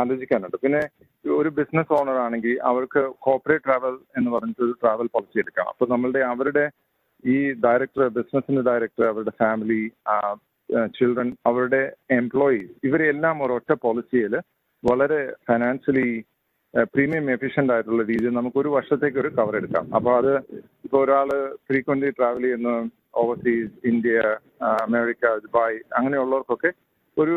ആലോചിക്കാനുണ്ട്. 0.00 0.56
പിന്നെ 0.64 0.81
ഒരു 1.38 1.50
ബിസിനസ് 1.58 1.94
ഓണർ 1.99 2.19
ആണെങ്കിൽ 2.25 2.56
അവർക്ക് 2.70 3.02
കോർപ്പറേറ്റ് 3.26 3.67
ട്രാവൽ 3.67 3.94
എന്ന് 4.19 4.31
പറഞ്ഞിട്ട് 4.34 4.62
ഒരു 4.67 4.75
ട്രാവൽ 4.82 5.06
പോളിസി 5.14 5.43
എടുക്കാം. 5.44 5.69
അപ്പൊ 5.73 5.87
നമ്മളുടെ 5.94 6.23
അവരുടെ 6.32 6.64
ഈ 7.34 7.37
ഡയറക്ടർ 7.64 8.05
ബിസിനസിന്റെ 8.19 8.64
ഡയറക്ടർ 8.70 9.05
അവരുടെ 9.12 9.34
ഫാമിലി 9.43 9.81
ചിൽഡ്രൻ 10.97 11.29
അവരുടെ 11.47 11.83
എംപ്ലോയീസ് 12.21 12.73
ഇവരെല്ലാം 12.89 13.37
ഒരൊറ്റ 13.45 13.73
പോളിസിയിൽ 13.85 14.35
വളരെ 14.83 15.21
ഫൈനാൻഷ്യലി 15.47 16.09
പ്രീമിയം 16.93 17.27
എഫിഷ്യന്റ് 17.35 17.73
ആയിട്ടുള്ള 17.75 18.03
രീതിയിൽ 18.03 18.35
നമുക്ക് 18.39 18.59
ഒരു 18.63 18.71
വർഷത്തേക്ക് 18.77 19.19
ഒരു 19.23 19.31
കവർ 19.37 19.55
എടുക്കാം. 19.61 19.85
അപ്പോൾ 19.97 20.13
അത് 20.21 20.33
ഇപ്പോൾ 20.87 20.99
ഒരാൾ 21.05 21.29
ഫ്രീക്വന്റ് 21.67 22.09
ട്രാവൽ 22.19 22.45
ചെയ്യുന്ന 22.47 22.73
ഓവർസീസ് 23.23 23.73
ഇന്ത്യ 23.91 24.17
അമേരിക്ക 24.85 25.27
ദുബായ് 25.45 25.79
അങ്ങനെയുള്ളവർക്കൊക്കെ 25.99 26.71
ഒരു 27.17 27.37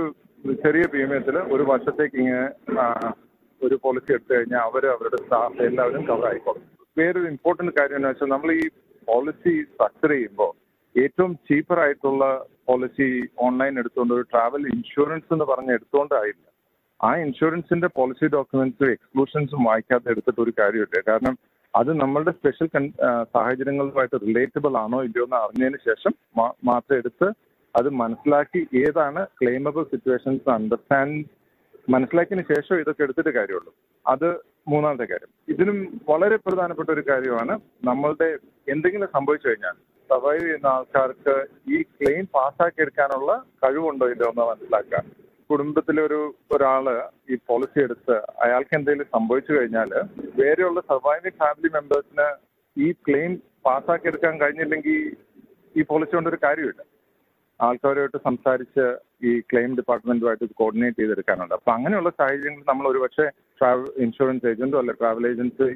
ചെറിയ 0.64 0.84
പ്രീമിയത്തിൽ 0.94 1.38
ഒരു 1.56 1.64
വർഷത്തേക്ക് 1.72 2.18
ഇങ്ങനെ 2.24 2.44
ഒരു 3.62 3.76
പോളിസി 3.84 4.12
എടുത്തു 4.16 4.34
കഴിഞ്ഞാൽ 4.34 4.62
അവർ 4.68 4.84
അവരുടെ 4.94 5.18
സ്റ്റാഫ് 5.24 5.64
എല്ലാവരും 5.70 6.04
കവർ 6.10 6.26
ആയിക്കോളും. 6.30 6.64
വേറൊരു 6.98 7.28
ഇമ്പോർട്ടന്റ് 7.34 7.74
കാര്യം 7.80 7.98
എന്ന് 8.00 8.12
വെച്ചാൽ 8.12 8.30
നമ്മൾ 8.34 8.52
ഈ 8.60 8.66
പോളിസി 9.08 9.54
സ്ട്രക്ചർ 9.72 10.12
ചെയ്യുമ്പോൾ 10.14 10.52
ഏറ്റവും 10.96 11.32
ചീപ്പർ 11.50 11.80
ആയിട്ടുള്ള 11.86 12.26
പോളിസി 12.70 13.08
ഓൺലൈൻ 13.48 13.74
എടുത്തുകൊണ്ട് 13.82 14.14
ഒരു 14.18 14.26
ട്രാവൽ 14.32 14.64
ഇൻഷുറൻസ് 14.74 15.34
എന്ന് 15.36 15.46
പറഞ്ഞ് 15.52 15.72
എടുത്തുകൊണ്ടായില്ല 15.78 16.46
ആ 17.00 17.10
ഇൻഷുറൻസിന്റെ 17.26 17.90
പോളിസി 17.98 18.26
ഡോക്യുമെന്റ്സും 18.34 18.92
എക്സ്ക്ലൂഷൻസും 18.96 19.62
വായിക്കാതെ 19.70 20.12
എടുത്തിട്ട് 20.14 20.42
ഒരു 20.46 20.54
കാര്യമില്ല 20.60 21.00
കാരണം 21.10 21.36
അത് 21.74 21.92
നമ്മളുടെ 22.02 22.32
സ്പെഷ്യൽ 22.38 22.68
സാഹചര്യങ്ങളുമായിട്ട് 23.36 24.18
റിലേറ്റബിൾ 24.28 24.74
ആണോ 24.84 25.00
ഇല്ലയോ 25.08 25.26
എന്ന് 25.28 25.38
അറിഞ്ഞതിന് 25.44 25.80
ശേഷം 25.90 26.14
മാത്രം 26.64 26.96
എടുത്ത് 27.02 27.28
അത് 27.76 27.90
മനസ്സിലാക്കി 28.02 28.62
ഏതാണ് 28.84 29.22
ക്ലെയിമബിൾ 29.40 29.84
സിറ്റുവേഷൻസ് 29.92 30.50
അണ്ടർസ്റ്റാൻഡ് 30.56 31.20
മനസ്സിലാക്കിയതിന് 31.88 32.46
ശേഷം 32.54 32.76
ഇതൊക്കെ 32.82 33.04
എടുത്തിട്ട് 33.06 33.32
കാര്യമുള്ളൂ. 33.38 33.72
അത് 34.06 34.28
മൂന്നാമത്തെ 34.72 35.06
കാര്യം. 35.12 35.32
ഇതിനും 35.54 35.78
വളരെ 36.10 36.38
പ്രധാനപ്പെട്ട 36.46 36.90
ഒരു 36.96 37.04
കാര്യമാണ് 37.10 37.54
നമ്മളുടെ 37.90 38.28
എന്തെങ്കിലും 38.74 39.10
സംഭവിച്ചു 39.18 39.48
കഴിഞ്ഞാൽ 39.48 39.78
സർവൈവ് 40.10 40.44
ചെയ്യുന്ന 40.44 40.68
ആൾക്കാർക്ക് 40.76 41.36
ഈ 41.74 41.80
ക്ലെയിം 41.96 42.26
പാസ്സാക്കി 42.38 42.84
എടുക്കാനുള്ള 42.86 43.32
കഴിവുണ്ടോ 43.64 44.08
ഇല്ല 44.14 44.24
എന്ന് 44.32 44.46
മനസ്സിലാക്കുക 44.50 45.02
കുടുംബത്തിലൊരു 45.50 46.20
ഒരാൾ 46.54 46.86
ഈ 47.32 47.36
പോളിസി 47.50 47.80
എടുത്ത് 47.86 48.16
അയാൾക്ക് 48.46 48.74
എന്തെങ്കിലും 48.78 49.08
സംഭവിച്ചു 49.16 49.52
കഴിഞ്ഞാൽ 49.54 49.92
വേറെയുള്ള 50.40 50.82
സർവൈവിംഗ് 50.92 51.40
ഫാമിലി 51.42 51.72
മെമ്പേഴ്സിന് 51.78 52.28
ഈ 52.78 52.90
ക്ലെയിം 53.08 53.32
പാസ്സാക്കി 53.68 54.10
എടുക്കാൻ 54.12 54.36
കഴിഞ്ഞില്ലെങ്കിൽ 54.42 54.98
ഈ 55.76 55.84
പോളിസി 55.90 56.14
കൊണ്ടൊരു 56.16 56.40
കാര്യമില്ല 56.46 56.82
ആൾക്കാരുമായിട്ട് 57.60 58.20
സംസാരിച്ച് 58.28 58.84
ഈ 59.30 59.32
ക്ലെയിം 59.50 59.72
ഡിപ്പാർട്ട്മെന്റുമായിട്ട് 59.80 60.46
കോർഡിനേറ്റ് 60.62 61.00
ചെയ്തെടുക്കാനുണ്ട്. 61.02 61.54
അപ്പൊ 61.58 61.72
അങ്ങനെയുള്ള 61.74 62.12
സാഹചര്യങ്ങൾ 62.20 62.64
നമ്മൾ 62.70 62.86
ഒരുപക്ഷെ 62.92 63.26
ട്രാവൽ 63.62 63.88
ഇൻഷുറൻസ് 64.06 64.48
ഏജന്റോ 64.52 64.78
അല്ല 64.82 64.94
ട്രാവൽ 65.02 65.26
ഏജൻസി 65.32 65.68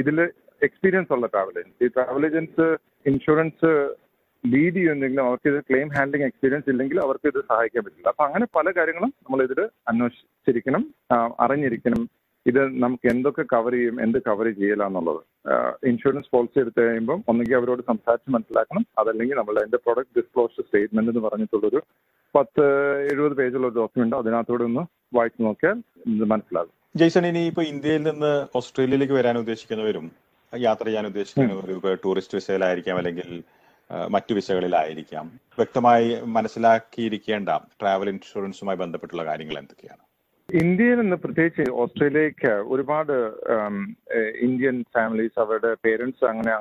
ഇതിൽ 0.00 0.18
എക്സ്പീരിയൻസ് 0.62 1.12
ഉള്ള 1.16 1.26
travel 1.26 1.56
agency 1.60 1.86
travel 1.96 2.24
agents 2.28 2.66
insurance 3.10 3.70
lead 4.44 4.74
ചെയ്യുന്നെങ്കിലും 4.76 5.24
അവർക്ക് 5.28 5.48
ഇത് 5.52 5.58
ക്ലെയിം 5.68 5.88
ഹാൻഡ്ലിംഗ് 5.96 6.26
എക്സ്പീരിയൻസ് 6.28 6.68
ഇല്ലെങ്കിൽ 6.72 6.98
അവർക്ക് 7.04 7.26
ഇത് 7.32 7.38
സഹായിക്കാൻ 7.50 7.82
പറ്റില്ല. 7.84 8.08
അപ്പൊ 8.12 8.24
അങ്ങനെ 8.28 8.46
പല 8.56 8.70
കാര്യങ്ങളും 8.78 9.12
നമ്മൾ 9.24 9.40
ഇതിൽ 9.46 9.60
അന്വേഷിച്ചിരിക്കണം 9.90 10.82
അറിഞ്ഞിരിക്കണം. 11.44 12.02
ഇത് 12.50 12.60
നമുക്ക് 12.84 13.06
എന്തൊക്കെ 13.12 13.42
കവർ 13.52 13.72
ചെയ്യും 13.76 13.96
എന്ത് 14.04 14.18
കവർ 14.28 14.46
ചെയ്യില്ല 14.60 14.86
എന്നുള്ളത്. 14.90 15.20
ഇൻഷുറൻസ് 15.90 16.30
പോളിസി 16.34 16.58
എടുത്തു 16.62 16.80
കഴിയുമ്പോൾ 16.80 17.18
ഒന്നുകിൽ 17.32 17.54
അവരോട് 17.58 17.82
സംസാരിച്ച് 17.90 18.30
മനസ്സിലാക്കണം. 18.36 18.84
അതല്ലെങ്കിൽ 19.00 19.36
നമ്മൾ 19.40 19.54
അതിന്റെ 19.60 19.80
പ്രൊഡക്റ്റ് 19.84 20.16
ഡിസ്ക്ലോഷർ 20.18 20.64
സ്റ്റേറ്റ്മെന്റ് 20.66 21.12
എന്ന് 21.12 21.22
പറഞ്ഞിട്ടുള്ളൊരു 21.26 21.82
പത്ത് 22.36 22.64
എഴുപത് 23.12 23.34
പേജുള്ള 23.40 23.66
ഒരു 23.70 23.78
ഡോക്യുമെന്റ് 23.80 24.18
അതിനകത്തോടെ 24.20 24.64
ഒന്ന് 24.70 24.84
വായിച്ചു 25.18 25.40
നോക്കിയാൽ 25.46 25.78
മനസ്സിലാകും. 26.34 26.74
ജയ്സൺ 27.00 27.26
ഇനി 27.30 27.42
ഇപ്പൊ 27.52 27.62
ഇന്ത്യയിൽ 27.72 28.02
നിന്ന് 28.10 28.32
ഓസ്ട്രേലിയയിലേക്ക് 28.60 29.16
വരാൻ 29.20 29.36
ഉദ്ദേശിക്കുന്നവരും 29.42 30.06
യാത്ര 30.56 30.84
ചെയ്യാൻ 30.84 31.06
ഉദ്ദേശിക്കുന്ന 31.06 31.52
ഒരു 31.52 31.94
ടൂറിസ്റ്റ് 32.04 32.34
വിസയിലായിരിക്കാം 32.34 32.96
അല്ലെങ്കിൽ 32.96 33.42
മറ്റു 34.08 34.34
വിസകളിലായിരിക്കാം. 34.34 35.26
വ്യക്തമായി 35.58 36.20
മനസ്സിലാക്കിയിരിക്കേണ്ട 36.20 37.48
ട്രാവൽ 37.48 38.08
ഇൻഷുറൻസുമായി 38.08 38.76
ബന്ധപ്പെട്ടുള്ള 38.76 39.24
കാര്യങ്ങൾ 39.24 39.58
എന്തൊക്കെയാണ്? 39.58 40.11
ഇന്ത്യയിൽ 40.60 40.98
നിന്ന് 41.00 41.16
പ്രത്യേകിച്ച് 41.16 41.64
ഓസ്ട്രേലിയക്ക് 41.82 42.52
ഒരുപാട് 42.72 43.12
ഇന്ത്യൻ 44.46 44.76
ഫാമിലീസ് 44.96 45.38
അവരുടെ 45.44 45.70
പേരൻസ് 45.84 46.24
അങ്ങനെ 46.30 46.52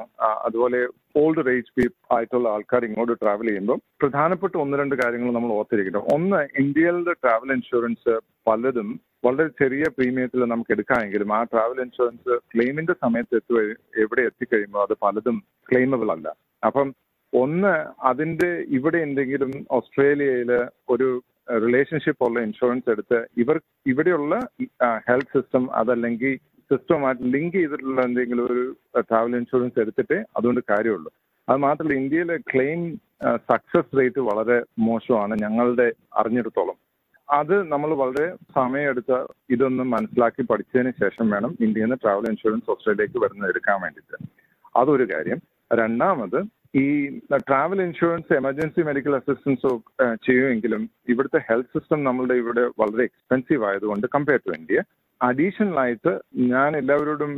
അതുപോലെ 0.46 0.80
ഓൾഡ് 1.22 1.52
ഏജ് 1.54 1.86
ആയിട്ടുള്ള 2.16 2.48
ആൾക്കാർ 2.50 2.86
ഇങ്ങോട്ട് 2.86 3.16
ട്രാവൽ 3.22 3.48
ചെയ്യുമ്പോൾ 3.48 3.80
പ്രധാനപ്പെട്ട 4.02 4.54
ഒന്ന് 4.64 4.78
രണ്ട് 4.78 4.96
കാര്യങ്ങൾ 5.02 5.32
നമ്മൾ 5.38 5.52
ഓർത്തിരിക്കണം. 5.58 6.04
ഒന്ന് 6.16 6.40
ഇന്ത്യയിലെ 6.64 7.16
ട്രാവൽ 7.24 7.52
ഇൻഷുറൻസ് 7.58 8.14
പലതും 8.48 8.90
വളരെ 9.26 9.50
ചെറിയ 9.62 9.86
പ്രീമിയത്തിൽ 9.98 10.46
നമുക്ക് 10.46 10.72
എടുക്കാമെങ്കിലും 10.72 11.32
ആ 11.38 11.42
ട്രാവൽ 11.52 11.80
ഇൻഷുറൻസ് 11.86 12.36
ക്ലെയിമിന്റെ 12.54 12.96
സമയത്ത് 13.04 13.36
എത്തുക 13.42 13.60
എവിടെ 14.04 14.22
എത്തിക്കഴിയുമ്പോൾ 14.30 14.84
അത് 14.88 14.96
പലതും 15.06 15.38
ക്ലെയിമബിൾ 15.70 16.12
അല്ല. 16.16 16.28
അപ്പം 16.64 16.88
ഒന്ന് 17.34 17.74
അതിന്റെ 18.04 18.50
ഇവിടെ 18.78 18.98
എന്തെങ്കിലും 18.98 19.52
ഓസ്ട്രേലിയയിൽ 19.72 20.50
ഒരു 20.90 21.10
റിലേഷൻഷിപ്പ് 21.50 22.26
ഉള്ള 22.26 22.40
ഇൻഷുറൻസ് 22.42 22.90
എടുത്ത് 22.90 23.28
ഇവർ 23.38 23.62
ഇവിടെയുള്ള 23.86 24.36
ഹെൽത്ത് 25.08 25.34
സിസ്റ്റം 25.38 25.74
അതല്ലെങ്കിൽ 25.74 26.36
സിസ്റ്റവുമായിട്ട് 26.72 27.24
ലിങ്ക് 27.24 27.58
ചെയ്തിട്ടുള്ള 27.58 28.02
എന്തെങ്കിലും 28.02 28.46
ഒരു 28.46 28.78
ട്രാവൽ 29.00 29.36
ഇൻഷുറൻസ് 29.36 29.80
എടുത്തിട്ടേ 29.80 30.24
അതുകൊണ്ട് 30.38 30.62
കാര്യമുള്ളൂ. 30.70 31.12
അത് 31.50 31.58
മാത്രമല്ല 31.58 31.98
ഇന്ത്യയിലെ 32.00 32.38
ക്ലെയിം 32.38 32.82
സക്സസ് 33.36 33.98
റേറ്റ് 34.00 34.20
വളരെ 34.20 34.64
മോശമാണ് 34.80 35.34
ഞങ്ങളുടെ 35.42 35.92
അറിഞ്ഞിടത്തോളം. 36.14 36.78
അത് 37.30 37.72
നമ്മൾ 37.72 37.90
വളരെ 37.94 38.26
സമയമെടുത്ത് 38.56 39.18
ഇതൊന്ന് 39.50 39.84
മനസ്സിലാക്കി 39.84 40.42
പഠിച്ചതിന് 40.42 40.92
ശേഷം 40.92 41.30
വേണം 41.30 41.52
ഇന്ത്യയിൽ 41.60 41.86
നിന്ന് 41.86 41.98
ട്രാവൽ 42.04 42.26
ഇൻഷുറൻസ് 42.30 42.72
ഓസ്ട്രേലിയക്ക് 42.72 43.20
വരുന്നത് 43.20 43.50
എടുക്കാൻ 43.50 43.82
വേണ്ടിയിട്ട്. 43.82 44.18
അതൊരു 44.76 45.08
കാര്യം. 45.14 45.40
രണ്ടാമത് 45.74 46.40
ഈ 46.74 46.84
travel 47.48 47.80
insurance 47.86 48.34
emergency 48.34 48.82
medical 48.90 49.14
assistance 49.16 49.70
ചെയ്യുമെങ്കിലും 50.26 50.84
ഇവിടുത്തെ 51.14 51.40
ഹെൽത്ത് 51.50 51.74
സിസ്റ്റം 51.74 52.00
നമ്മളുടെ 52.04 52.36
ഇവിടെ 52.42 52.64
വളരെ 52.82 53.04
എക്സ്പെൻസീവ് 53.04 53.66
ആയതുകൊണ്ട് 53.70 54.08
കമ്പയർ 54.16 54.40
ടു 54.46 54.54
ഇന്ത്യ 54.60 54.82
അഡീഷണൽ 55.22 55.76
ആയിട്ട് 55.80 56.14
ഞാൻ 56.54 56.78
എല്ലാവരോടും 56.78 57.34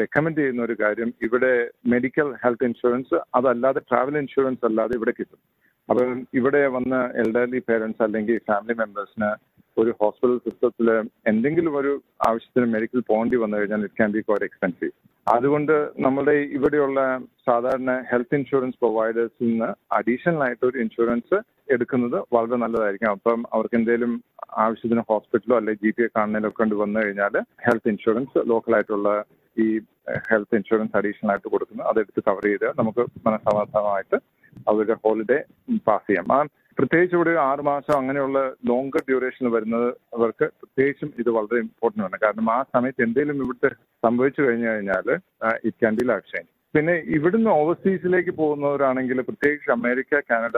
റെക്കമെൻഡ് 0.00 0.38
ചെയ്യുന്ന 0.38 0.62
ഒരു 0.62 0.74
കാര്യം 0.80 1.10
ഇവിടെ 1.26 1.52
മെഡിക്കൽ 1.94 2.30
ഹെൽത്ത് 2.42 2.66
ഇൻഷുറൻസ് 2.68 3.18
അതല്ലാതെ 3.34 3.82
ട്രാവൽ 3.90 4.16
ഇൻഷുറൻസ് 4.22 4.66
അല്ലാതെ 4.68 4.96
ഇവിടെ 4.98 5.14
കിട്ടും. 5.18 5.40
അപ്പം 5.88 6.10
ഇവിടെ 6.38 6.60
വന്ന 6.76 6.96
എൽഡർലി 7.22 7.60
പേരൻസ് 7.68 8.02
അല്ലെങ്കിൽ 8.02 8.36
ഫാമിലി 8.50 8.74
മെമ്പേഴ്സിന് 8.82 9.30
ഒരു 9.76 9.90
ഹോസ്പിറ്റൽ 10.00 10.36
സിസ്റ്റത്തിൽ 10.44 10.88
എന്തെങ്കിലും 11.30 11.72
ഒരു 11.80 11.92
ആവശ്യത്തിന് 12.28 12.66
മെഡിക്കൽ 12.74 13.00
പോകേണ്ടി 13.10 13.36
വന്നു 13.36 13.56
കഴിഞ്ഞാൽ 13.58 13.84
it 13.86 13.98
can 14.00 14.12
be 14.16 14.22
core 14.28 14.42
expensive 14.48 14.94
അതുകൊണ്ട് 15.26 15.72
നമ്മുടെ 16.04 16.34
ഇവിടെയുള്ള 16.56 17.00
സാധാരണ 17.48 17.92
ഹെൽത്ത് 18.10 18.38
ഇൻഷുറൻസ് 18.38 18.78
പ്രൊവൈഡേഴ്സിൽ 18.82 19.46
നിന്ന് 19.50 19.70
അഡീഷണൽ 19.98 20.42
ആയിട്ട് 20.46 20.64
ഒരു 20.70 20.78
ഇൻഷുറൻസ് 20.84 21.36
എടുക്കുന്നത് 21.74 22.18
വളരെ 22.34 22.56
നല്ലതായിരിക്കും. 22.62 23.10
അപ്പം 23.16 23.40
അവർക്ക് 23.54 23.76
എന്തെങ്കിലും 23.78 24.12
ആവശ്യത്തിന് 24.64 25.04
ഹോസ്പിറ്റലോ 25.10 25.56
അല്ലെങ്കിൽ 25.60 25.82
ജി 25.84 25.92
പി 25.96 26.02
എ 26.06 26.08
കാണുന്നതിലൊക്കെ 26.16 26.58
കൊണ്ട് 26.62 26.74
വന്നു 26.82 26.98
കഴിഞ്ഞാൽ 27.00 27.36
ഹെൽത്ത് 27.66 27.92
ഇൻഷുറൻസ് 27.94 28.42
ലോക്കൽ 28.52 28.74
ആയിട്ടുള്ള 28.78 29.10
ഈ 29.56 29.66
ഹെൽത്ത് 30.30 30.56
ഇൻഷുറൻസ് 30.60 30.96
അഡീഷണൽ 31.00 31.30
ആയിട്ട് 31.32 31.48
കൊടുക്കുന്നു. 31.54 31.84
അതെടുത്ത് 31.90 32.22
കവർ 32.28 32.44
ചെയ്ത് 32.50 32.68
നമുക്ക് 32.80 33.02
മനസ്സമാധാനമായിട്ട് 33.26 34.18
അവരുടെ 34.70 34.96
ഹോളിഡേ 35.04 35.38
പാസ് 35.88 36.06
ചെയ്യാം. 36.10 36.28
പ്രത്യേകിച്ച് 36.78 37.14
ഇവിടെ 37.16 37.32
ആറ് 37.48 37.62
മാസം 37.68 37.94
അങ്ങനെയുള്ള 37.98 38.38
ലോങ്കർ 38.70 39.02
ഡ്യൂറേഷൻ 39.08 39.46
വരുന്നത് 39.54 39.88
അവർക്ക് 40.16 40.46
പ്രത്യേകിച്ചും 40.60 41.10
ഇത് 41.22 41.30
വളരെ 41.36 41.58
ഇമ്പോർട്ടന്റ് 41.64 42.04
ആണ്. 42.06 42.16
കാരണം 42.24 42.48
ആ 42.56 42.60
സമയത്ത് 42.74 43.04
എന്തെങ്കിലും 43.06 43.42
ഇവിടുത്തെ 43.44 43.70
സംഭവിച്ചു 44.02 44.40
കഴിഞ്ഞു 44.42 44.68
കഴിഞ്ഞാൽ 44.70 45.06
ഇറ്റ് 45.68 45.78
ക്യാൻ 45.82 45.94
ബി 46.00 46.06
ലാക്ഷൻ 46.10 46.44
പിന്നെ 46.74 46.94
ഇവിടുന്ന് 47.16 47.50
ഓവർസീസിലേക്ക് 47.60 48.32
പോകുന്നവരാണെങ്കിൽ 48.40 49.18
പ്രത്യേകിച്ച് 49.28 49.70
അമേരിക്ക 49.76 50.20
കാനഡ 50.30 50.56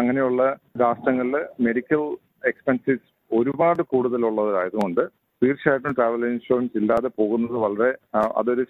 അങ്ങനെയുള്ള 0.00 0.42
രാഷ്ട്രങ്ങളിൽ 0.82 1.36
മെഡിക്കൽ 1.66 2.02
എക്സ്പെൻസസ് 2.44 3.06
ഒരുപാട് 3.30 3.82
കൂടുതലുള്ളതായതുകൊണ്ട് 3.92 5.02
തീർച്ചയായിട്ടും 5.42 5.94
ട്രാവൽ 5.98 6.24
ഇൻഷുറൻസ് 6.30 6.76
ഇല്ലാതെ 6.80 7.10
പോകുന്നത് 7.20 7.56
വളരെ 7.64 7.90
അതൊരു 8.38 8.64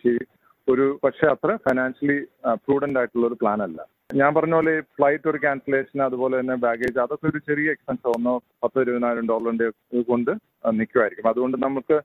ഒരു 0.69 0.85
പക്ഷെ 1.05 1.27
അത്ര 1.27 1.51
ഫൈനാൻഷ്യലി 1.65 2.19
പ്രൂഡന്റ് 2.65 2.99
ആയിട്ടുള്ള 3.01 3.25
ഒരു 3.27 3.37
പ്ലാൻ 3.41 3.61
അല്ല. 3.63 3.79
ഞാൻ 4.19 4.31
പറഞ്ഞ 4.37 4.55
പോലെ 4.59 4.73
ഫ്ലൈറ്റ് 4.97 5.29
ഒരു 5.31 5.39
ക്യാൻസലേഷൻ 5.43 5.99
അതുപോലെ 6.07 6.35
തന്നെ 6.41 6.55
ബാഗേജ് 6.65 6.99
അതൊക്കെ 7.05 7.27
ഒരു 7.31 7.41
ചെറിയ 7.49 7.75
എക്സ്പെൻസ് 7.75 8.09
ഒന്നോ 8.15 8.33
പത്തോ 8.63 8.79
ഇരുപതിനായിരം 8.85 9.27
ഡോളറിന്റെ 9.31 9.67
കൊണ്ട് 10.11 10.33
നിൽക്കുമായിരിക്കും 10.81 11.29
അതുകൊണ്ട് 11.33 11.57
നമുക്ക് 11.67 11.97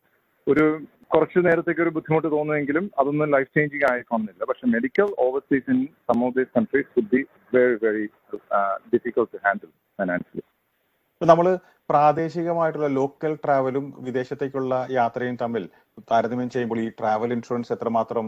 ഒരു 0.47 0.65
കുറച്ച് 1.13 1.39
നേരത്തേക്ക് 1.47 1.81
ഒരു 1.85 1.91
ബുദ്ധിമുട്ട് 1.97 2.27
തോന്നുമെങ്കിലും 2.35 2.85
അതൊന്നും 2.99 3.31
ലൈഫ് 3.35 3.51
ചേഞ്ചിങ് 3.57 3.87
ആയിക്കൊന്നില്ല 3.91 4.43
പക്ഷെ 4.49 4.65
medical 4.75 5.07
overseas 5.25 5.67
in 5.73 5.79
some 6.07 6.19
of 6.27 6.35
these 6.37 6.51
countries 6.57 6.89
would 6.97 7.11
be 7.13 7.21
very 7.55 7.75
very 7.85 8.05
difficult 8.93 9.31
to 9.33 9.41
handle 9.45 9.71
financially 9.99 10.43
നമ്മൾ 11.21 11.47
പ്രാദേശികമായിട്ടുള്ള 11.89 12.87
ലോക്കൽ 12.99 13.33
ട്രാവലും 13.43 13.85
വിദേശത്തേക്കുള്ള 14.05 14.73
യാത്രയും 14.99 15.35
തമ്മിൽ 15.43 15.63
താരതമ്യം 16.11 16.49
ചെയ്യുമ്പോൾ 16.53 16.79
ഈ 16.85 16.87
ട്രാവൽ 16.99 17.31
ഇൻഷുറൻസ് 17.35 17.73
എത്രമാത്രം 17.75 18.25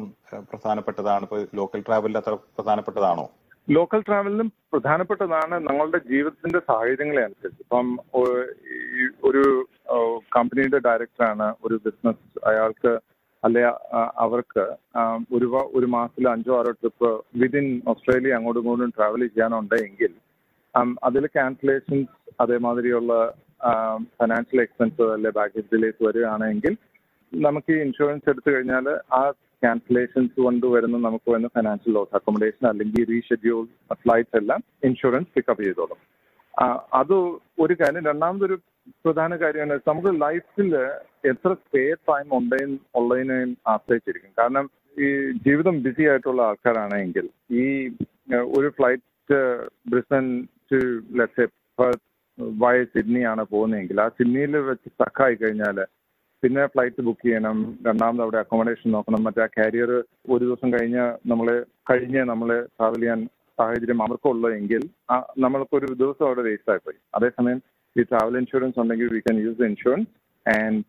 പ്രധാനപ്പെട്ടതാണ്? 0.52 1.24
ഇപ്പൊ 1.28 1.40
ലോക്കൽ 1.60 1.82
ട്രാവലിൽ 1.88 2.20
അത്ര 2.22 2.34
പ്രധാനപ്പെട്ടതാണോ? 2.58 3.26
ലോക്കൽ 3.68 4.02
ട്രാവലിനും 4.02 4.50
പ്രധാനപ്പെട്ടതാണ് 4.74 5.56
ഞങ്ങളുടെ 5.60 6.00
ജീവിതത്തിന്റെ 6.10 6.60
സാഹചര്യങ്ങളെ 6.70 7.22
അനുസരിച്ച്. 7.24 7.62
ഇപ്പം 7.64 7.88
ഒരു 9.24 9.44
കമ്പനിയുടെ 10.32 10.80
ഡയറക്ടറാണ് 10.80 11.48
ഒരു 11.64 11.76
ബിസിനസ് 11.86 12.24
അയാൾക്ക് 12.48 12.94
അല്ലെ 13.44 13.64
അവർക്ക് 14.18 14.64
ഒരു 15.32 15.48
ഒരു 15.74 15.88
മാസത്തിൽ 15.88 16.26
അഞ്ചോ 16.30 16.54
ആറോ 16.60 16.72
ട്രിപ്പ് 16.72 17.10
വിതിൻ 17.42 17.68
ഓസ്ട്രേലിയ 17.88 18.38
അങ്ങോട്ടും 18.38 18.62
ഇങ്ങോട്ടും 18.62 18.94
ട്രാവൽ 18.98 19.24
ചെയ്യാനുണ്ടെങ്കിൽ 19.28 20.14
അതിൽ 21.04 21.26
ക്യാൻസലേഷൻസ് 21.36 22.14
അതേമാതിരിയുള്ള 22.42 23.14
ഫിനാൻഷ്യൽ 24.18 24.62
എക്സ്പെൻസ് 24.62 25.06
അല്ലെ 25.14 25.32
ബാഗേജ് 25.32 25.70
ഡിലേസ് 25.74 26.02
വരികയാണെങ്കിൽ 26.08 26.74
നമുക്ക് 27.34 27.72
ഈ 27.74 27.80
ഇൻഷുറൻസ് 27.80 28.30
എടുത്തു 28.30 28.50
കഴിഞ്ഞാൽ 28.52 28.86
ആ 29.14 29.22
ക്യാൻസലേഷൻസ് 29.64 30.42
കൊണ്ട് 30.42 30.66
വരുന്ന 30.68 30.98
നമുക്ക് 30.98 31.32
വരുന്ന 31.32 31.48
ഫിനാൻഷ്യൽ 31.48 31.94
ലോസ് 31.94 32.16
അക്കോമഡേഷൻ 32.16 32.68
അല്ലെങ്കിൽ 32.68 33.08
റീഷെഡ്യൂൾ 33.10 33.66
ഫ്ലൈറ്റ്സ് 33.94 34.38
എല്ലാം 34.38 34.64
ഇൻഷുറൻസ് 34.84 35.34
പിക്കപ്പ് 35.36 35.64
ചെയ്തോളും. 35.64 36.00
അത് 36.94 37.16
ഒരു 37.64 37.74
കാര്യം. 37.74 38.04
രണ്ടാമതൊരു 38.06 38.58
പ്രധാന 39.06 39.36
കാര്യമാണ് 39.36 39.80
നമുക്ക് 39.88 40.12
ലൈഫിൽ 40.22 40.70
എത്ര 41.32 41.54
സ്പേ 41.54 41.84
ടൈം 42.10 42.28
ഉണ്ടെന്ന് 42.38 42.78
ഉള്ളതിനെയും 43.00 43.58
ആശ്രയിച്ചിരിക്കും. 43.68 44.32
കാരണം 44.40 44.66
ഈ 45.06 45.08
ജീവിതം 45.48 45.76
ബിസി 45.84 46.04
ആയിട്ടുള്ള 46.10 46.42
ആൾക്കാരാണെങ്കിൽ 46.42 47.26
ഈ 47.64 47.66
ഒരു 48.58 48.70
flight 48.78 49.40
Brisbane 49.90 50.26
to 50.72 50.80
let's 51.20 51.48
via 52.64 52.84
Sydney 52.84 53.22
ആണ് 53.24 53.44
പോകുന്നതെങ്കിൽ 53.44 54.02
ആ 54.02 54.08
സിഡ്നിയിൽ 54.18 54.58
വെച്ച് 54.70 54.90
സ്റ്റക്കായി 54.90 55.36
കഴിഞ്ഞാൽ 55.36 55.78
പിന്നെ 56.44 56.64
ഫ്ലൈറ്റ് 56.74 57.06
ബുക്ക് 57.08 57.26
ചെയ്യണം 57.26 57.58
രണ്ടാമത് 57.88 58.24
അവിടെ 58.26 58.40
അക്കോമഡേഷൻ 58.42 58.90
നോക്കണം 58.96 59.24
മറ്റേ 59.26 59.42
ആ 59.46 59.50
കാരിയർ 59.56 59.92
ഒരു 60.34 60.42
ദിവസം 60.46 60.70
കഴിഞ്ഞ് 60.76 61.04
നമ്മൾ 61.32 61.48
കഴിഞ്ഞ് 61.90 62.22
നമ്മൾ 62.32 62.50
ട്രാവൽ 62.76 63.02
ചെയ്യാൻ 63.02 63.22
സാഹചര്യം 63.58 64.02
അവർക്കുള്ളൂ 64.06 64.50
എങ്കിൽ 64.58 64.82
നമ്മൾക്കൊരു 65.44 65.88
ദിവസം 66.02 66.26
അവിടെ 66.28 66.44
വേസ്റ്റ് 66.48 66.72
ആയിപ്പോയി 66.74 67.00
അതേസമയം 67.18 67.60
ഈ 67.96 68.04
ട്രാവൽ 68.10 68.36
ഇൻഷുറൻസ് 68.42 68.80
ഉണ്ടെങ്കിൽ 68.84 69.08
we 69.14 69.20
can 69.20 69.38
use 69.46 69.60
the 69.62 69.70
insurance 69.72 70.12
and 70.46 70.84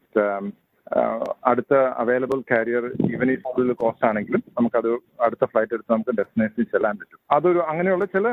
അടുത്ത 1.49 1.73
അവൈലബിൾ 2.03 2.39
കാരിയർ 2.51 2.85
ഈവൻ 3.09 3.31
ഈ 3.33 3.37
കൂടുതൽ 3.47 3.73
കോസ്റ്റ് 3.81 4.07
ആണെങ്കിലും 4.09 4.43
നമുക്കത് 4.59 4.89
അടുത്ത 5.25 5.45
ഫ്ലൈറ്റ് 5.51 5.75
എടുത്ത് 5.77 5.93
നമുക്ക് 5.93 6.15
ഡെസ്റ്റിനേഷനിൽ 6.19 6.69
ചെല്ലാൻ 6.71 6.95
പറ്റും. 7.01 7.19
അതൊരു 7.37 7.61
അങ്ങനെയുള്ള 7.71 8.05
ചില 8.15 8.29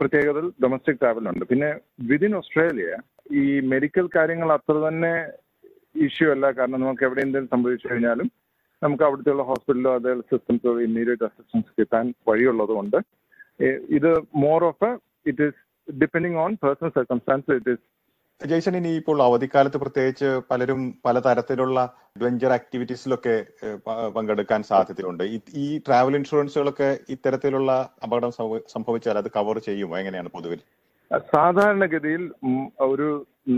പ്രത്യേകതൽ 0.00 0.44
ഡൊമസ്റ്റിക് 0.64 1.00
ട്രാവലുണ്ട് 1.00 1.44
പിന്നെ 1.50 1.70
വിതിൻ 2.10 2.34
ഓസ്ട്രേലിയ 2.40 2.90
ഈ 3.36 3.44
മെഡിക്കൽ 3.72 4.06
കാര്യങ്ങൾ 4.16 4.50
അത്ര 4.56 4.76
തന്നെ 4.86 5.14
ഇഷ്യൂ 5.94 6.28
അല്ല. 6.34 6.46
കാരണം 6.50 6.80
നമുക്ക് 6.80 7.04
എവിടെ 7.08 7.20
എന്തെങ്കിലും 7.26 7.52
സംഭവിച്ചു 7.54 7.86
കഴിഞ്ഞാലും 7.90 8.28
നമുക്ക് 8.82 9.04
അവിടുത്തെ 9.08 9.32
ഹോസ്പിറ്റലോ 9.50 9.92
അതേ 9.98 10.12
സിസ്റ്റംസോ 10.30 10.72
ഇമ്മീഡിയറ്റ് 10.88 11.26
അസിസ്റ്റൻസ് 11.28 11.72
കിട്ടാൻ 11.80 12.06
വഴിയുള്ളത് 12.28 12.72
കൊണ്ട് 12.78 12.98
ഇത് 13.98 14.10
more 14.44 14.64
of 14.70 14.90
it 15.30 15.46
is 15.48 15.60
depending 15.88 16.38
on 16.44 16.52
personal 16.64 16.92
circumstance 16.98 17.56
it 17.60 17.72
is 17.74 17.84
Jason 18.40 18.74
ഇനി 18.76 18.90
ഇപ്പോൾ 19.00 19.18
അവധിക്കാലത്ത് 19.22 19.78
പ്രത്യേകിച്ച് 19.82 20.28
പലരും 20.50 20.80
പലതരത്തിലുള്ള 21.06 21.78
അഡ്വഞ്ചർ 22.16 22.52
ആക്ടിവിറ്റീസിലൊക്കെ 22.56 23.34
പങ്കെടുക്കാൻ 24.16 24.60
സാധ്യതയുണ്ട്. 24.68 25.24
ഈ 25.64 25.66
ട്രാവൽ 25.86 26.14
ഇൻഷുറൻസുകളൊക്കെ 26.18 26.88
ഇത്തരത്തിലുള്ള 27.14 27.72
അപകടം 28.06 28.32
സംഭവിച്ചാൽ 28.74 29.18
അത് 29.22 29.28
കവർ 29.36 29.58
ചെയ്യുമോ? 29.68 29.94
എങ്ങനെയാണ് 29.98 30.30
പൊതുവിൽ? 30.36 30.60
സാധാരണഗതിയിൽ 31.32 32.22
ഒരു 32.88 33.08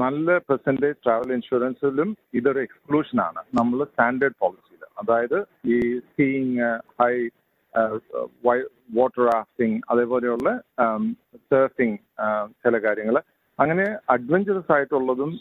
നല്ല 0.00 0.36
പെർസെന്റേജ് 0.48 1.00
ട്രാവൽ 1.04 1.30
ഇൻഷുറൻസിലും 1.36 2.08
ഇതൊരു 2.34 2.60
എക്സ്ക്ലൂഷൻ 2.66 3.18
ആണ്. 3.20 3.40
നമ്മൾ 3.58 3.78
സ്റ്റാൻഡേർഡ് 3.84 4.38
പോളിസിയിൽ 4.38 4.84
അതായത് 5.00 5.38
ഈ 5.74 5.78
സ്കീയിങ് 6.06 6.68
ഹൈ 7.00 7.14
വാട്ടർ 8.96 9.22
റാഫ്റ്റിംഗ് 9.30 9.78
അതേപോലെയുള്ള 9.90 10.48
സർഫിംഗ് 11.50 11.98
ചില 12.64 12.78
കാര്യങ്ങൾ 12.78 13.16
അങ്ങനെ 13.58 13.86
അഡ്വഞ്ചറസ് 14.08 14.72
ആയിട്ടുള്ളതും 14.76 15.32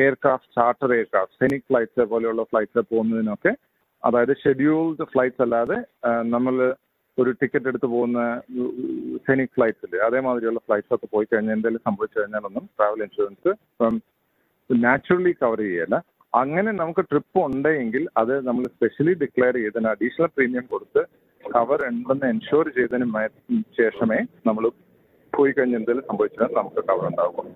aircraft 0.00 0.52
charter 0.54 0.92
aircraft 0.94 1.38
scenic 1.42 1.66
flights 1.70 2.06
പോലെയുള്ള 2.12 2.42
ഫ്ലൈറ്റ്സ് 2.44 2.84
പോകുന്നതിനൊക്കെ 2.92 3.52
അതായത് 4.02 4.34
ഷെഡ്യൂൾഡ് 4.44 5.06
ഫ്ലൈറ്റ്സ് 5.12 5.42
അല്ലാതെ 5.42 5.78
നമ്മൾ 6.34 6.54
ഒരു 7.18 7.30
ടിക്കറ്റ് 7.40 7.68
എടുത്ത് 7.70 7.88
പോകുന്ന 7.94 8.20
സെനിക് 9.26 9.54
ഫ്ലൈറ്റ്സിൽ 9.56 9.94
അതേമാതിരിയുള്ള 10.08 10.60
ഫ്ലൈറ്റ്സ് 10.66 10.94
ഒക്കെ 10.96 11.08
പോയി 11.14 11.26
കഴിഞ്ഞാൽ 11.30 11.56
എന്തെങ്കിലും 11.56 11.84
സംഭവിച്ചു 11.88 12.16
കഴിഞ്ഞാലൊന്നും 12.20 12.66
ട്രാവൽ 12.76 13.02
ഇൻഷുറൻസ് 13.06 13.50
ഇപ്പം 13.72 13.96
നാച്ചുറലി 14.70 15.32
കവർ 15.42 15.60
ചെയ്യല്ല 15.64 15.98
അങ്ങനെ 16.32 16.70
നമുക്ക് 16.80 17.02
ട്രിപ്പ് 17.10 17.40
ഉണ്ടെങ്കിൽ 17.46 18.02
അത് 18.22 18.34
നമ്മൾ 18.48 18.64
സ്പെഷ്യലി 18.74 19.14
ഡിക്ലെയർ 19.22 19.54
ചെയ്തതിന് 19.58 19.88
അഡീഷണൽ 19.92 20.30
പ്രീമിയം 20.36 20.66
കൊടുത്ത് 20.72 21.02
കവർ 21.44 21.80
ഉണ്ടെന്ന് 21.88 22.26
എൻഷുർ 22.32 22.68
ചെയ്തതിന് 22.76 23.06
ശേഷമേ 23.78 24.20
നമ്മൾ 24.48 24.64
പോയി 25.32 25.52
കഴിഞ്ഞാൽ 25.56 25.78
എന്തെങ്കിലും 25.80 26.06
സംഭവിച്ചാൽ 26.10 26.52
നമുക്ക് 26.60 26.82
കവർ 26.90 27.06
ഉണ്ടാകും 27.10 27.48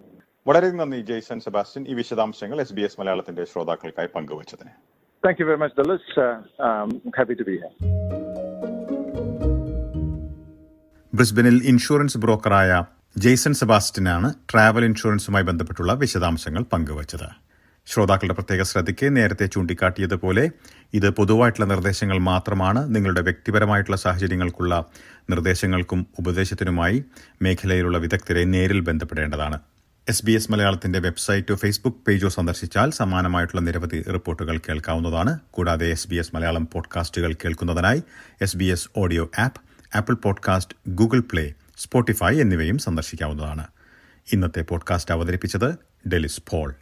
വളരെ 0.46 0.68
നന്ദി 0.78 0.98
ജെയ്സൺ 1.10 1.38
സെബാസ്റ്റ്യൻ. 1.44 1.82
ഈ 1.90 1.94
വിശദാംശങ്ങൾ 1.98 2.58
എസ് 2.62 2.74
ബി 2.76 2.82
എസ് 2.86 2.98
മലയാളത്തിന്റെ 3.00 3.44
ശ്രോതാക്കൾക്കായി 3.50 4.10
പങ്കുവച്ചതിന്. 4.16 4.72
Thank 5.22 5.40
you 5.42 5.46
very 5.48 5.60
much 5.62 5.76
Delys 5.80 6.14
happy 7.18 7.34
to 7.40 7.44
be 7.50 7.54
here 7.56 7.72
ബ്രിസ്ബനിൽ 11.14 11.62
insurance 11.64 12.18
ബ്രോക്കറായ 12.18 12.84
ജെയ്സൺ 13.18 13.54
സെബാസ്റ്റ്യനാണ് 13.54 14.34
ട്രാവൽ 14.52 14.84
ഇൻഷുറൻസുമായി 14.84 15.44
ബന്ധപ്പെട്ടുള്ള 15.44 15.92
വിശദാംശങ്ങൾ 15.92 16.62
പങ്കുവച്ചത്. 16.62 17.28
ശ്രോതാക്കളുടെ 17.86 18.34
പ്രത്യേക 18.34 18.62
ശ്രദ്ധയ്ക്ക് 18.62 19.16
നേരത്തെ 19.16 19.46
ചൂണ്ടിക്കാട്ടിയതുപോലെ 19.46 20.50
ഇത് 20.94 21.10
പൊതുവായിട്ടുള്ള 21.10 21.66
നിർദ്ദേശങ്ങൾ 21.66 22.18
മാത്രമാണ് 22.18 22.94
നിങ്ങളുടെ 22.94 23.20
വ്യക്തിപരമായിട്ടുള്ള 23.20 23.96
സാഹചര്യങ്ങൾക്കുള്ള 23.96 24.84
നിർദ്ദേശങ്ങൾക്കും 25.30 26.06
ഉപദേശത്തിനുമായി 26.18 27.04
മേഖലയിലുള്ള 27.42 27.98
വിദഗ്ധരെ 27.98 28.44
നേരിൽ 28.44 28.80
ബന്ധപ്പെടേണ്ടതാണ്. 28.80 29.58
എസ് 30.08 30.26
ബി 30.26 30.32
എസ് 30.32 30.52
മലയാളത്തിന്റെ 30.52 30.98
വെബ്സൈറ്റോ 30.98 31.54
ഫേസ്ബുക്ക് 31.54 31.98
പേജോ 32.08 32.28
സന്ദർശിച്ചാൽ 32.28 32.90
സമാനമായിട്ടുള്ള 32.90 33.60
നിരവധി 33.60 34.02
റിപ്പോർട്ടുകൾ 34.02 34.58
കേൾക്കാവുന്നതാണ്. 34.58 35.38
കൂടാതെ 35.50 35.86
എസ് 35.86 36.08
ബി 36.08 36.16
എസ് 36.16 36.36
മലയാളം 36.36 36.68
പോഡ്കാസ്റ്റുകൾ 36.72 37.32
കേൾക്കുന്നതിനായി 37.32 38.02
S 38.42 38.56
B 38.56 38.64
S 38.64 38.88
audio 38.96 39.30
app 39.38 39.71
Apple 39.94 40.14
podcast 40.14 40.76
Google 40.88 41.20
Play 41.20 41.54
Spotify 41.78 42.40
എന്നിവയും 42.40 42.78
സന്ദർശിക്കാവുന്നതാണ്. 42.78 43.66
ഇന്നത്തെ 44.32 44.60
പോഡ്കാസ്റ്റ് 44.60 45.14
അവതരിപ്പിച്ചത് 45.14 45.74
ഡെലിസ് 46.08 46.42
പോൾ. 46.50 46.74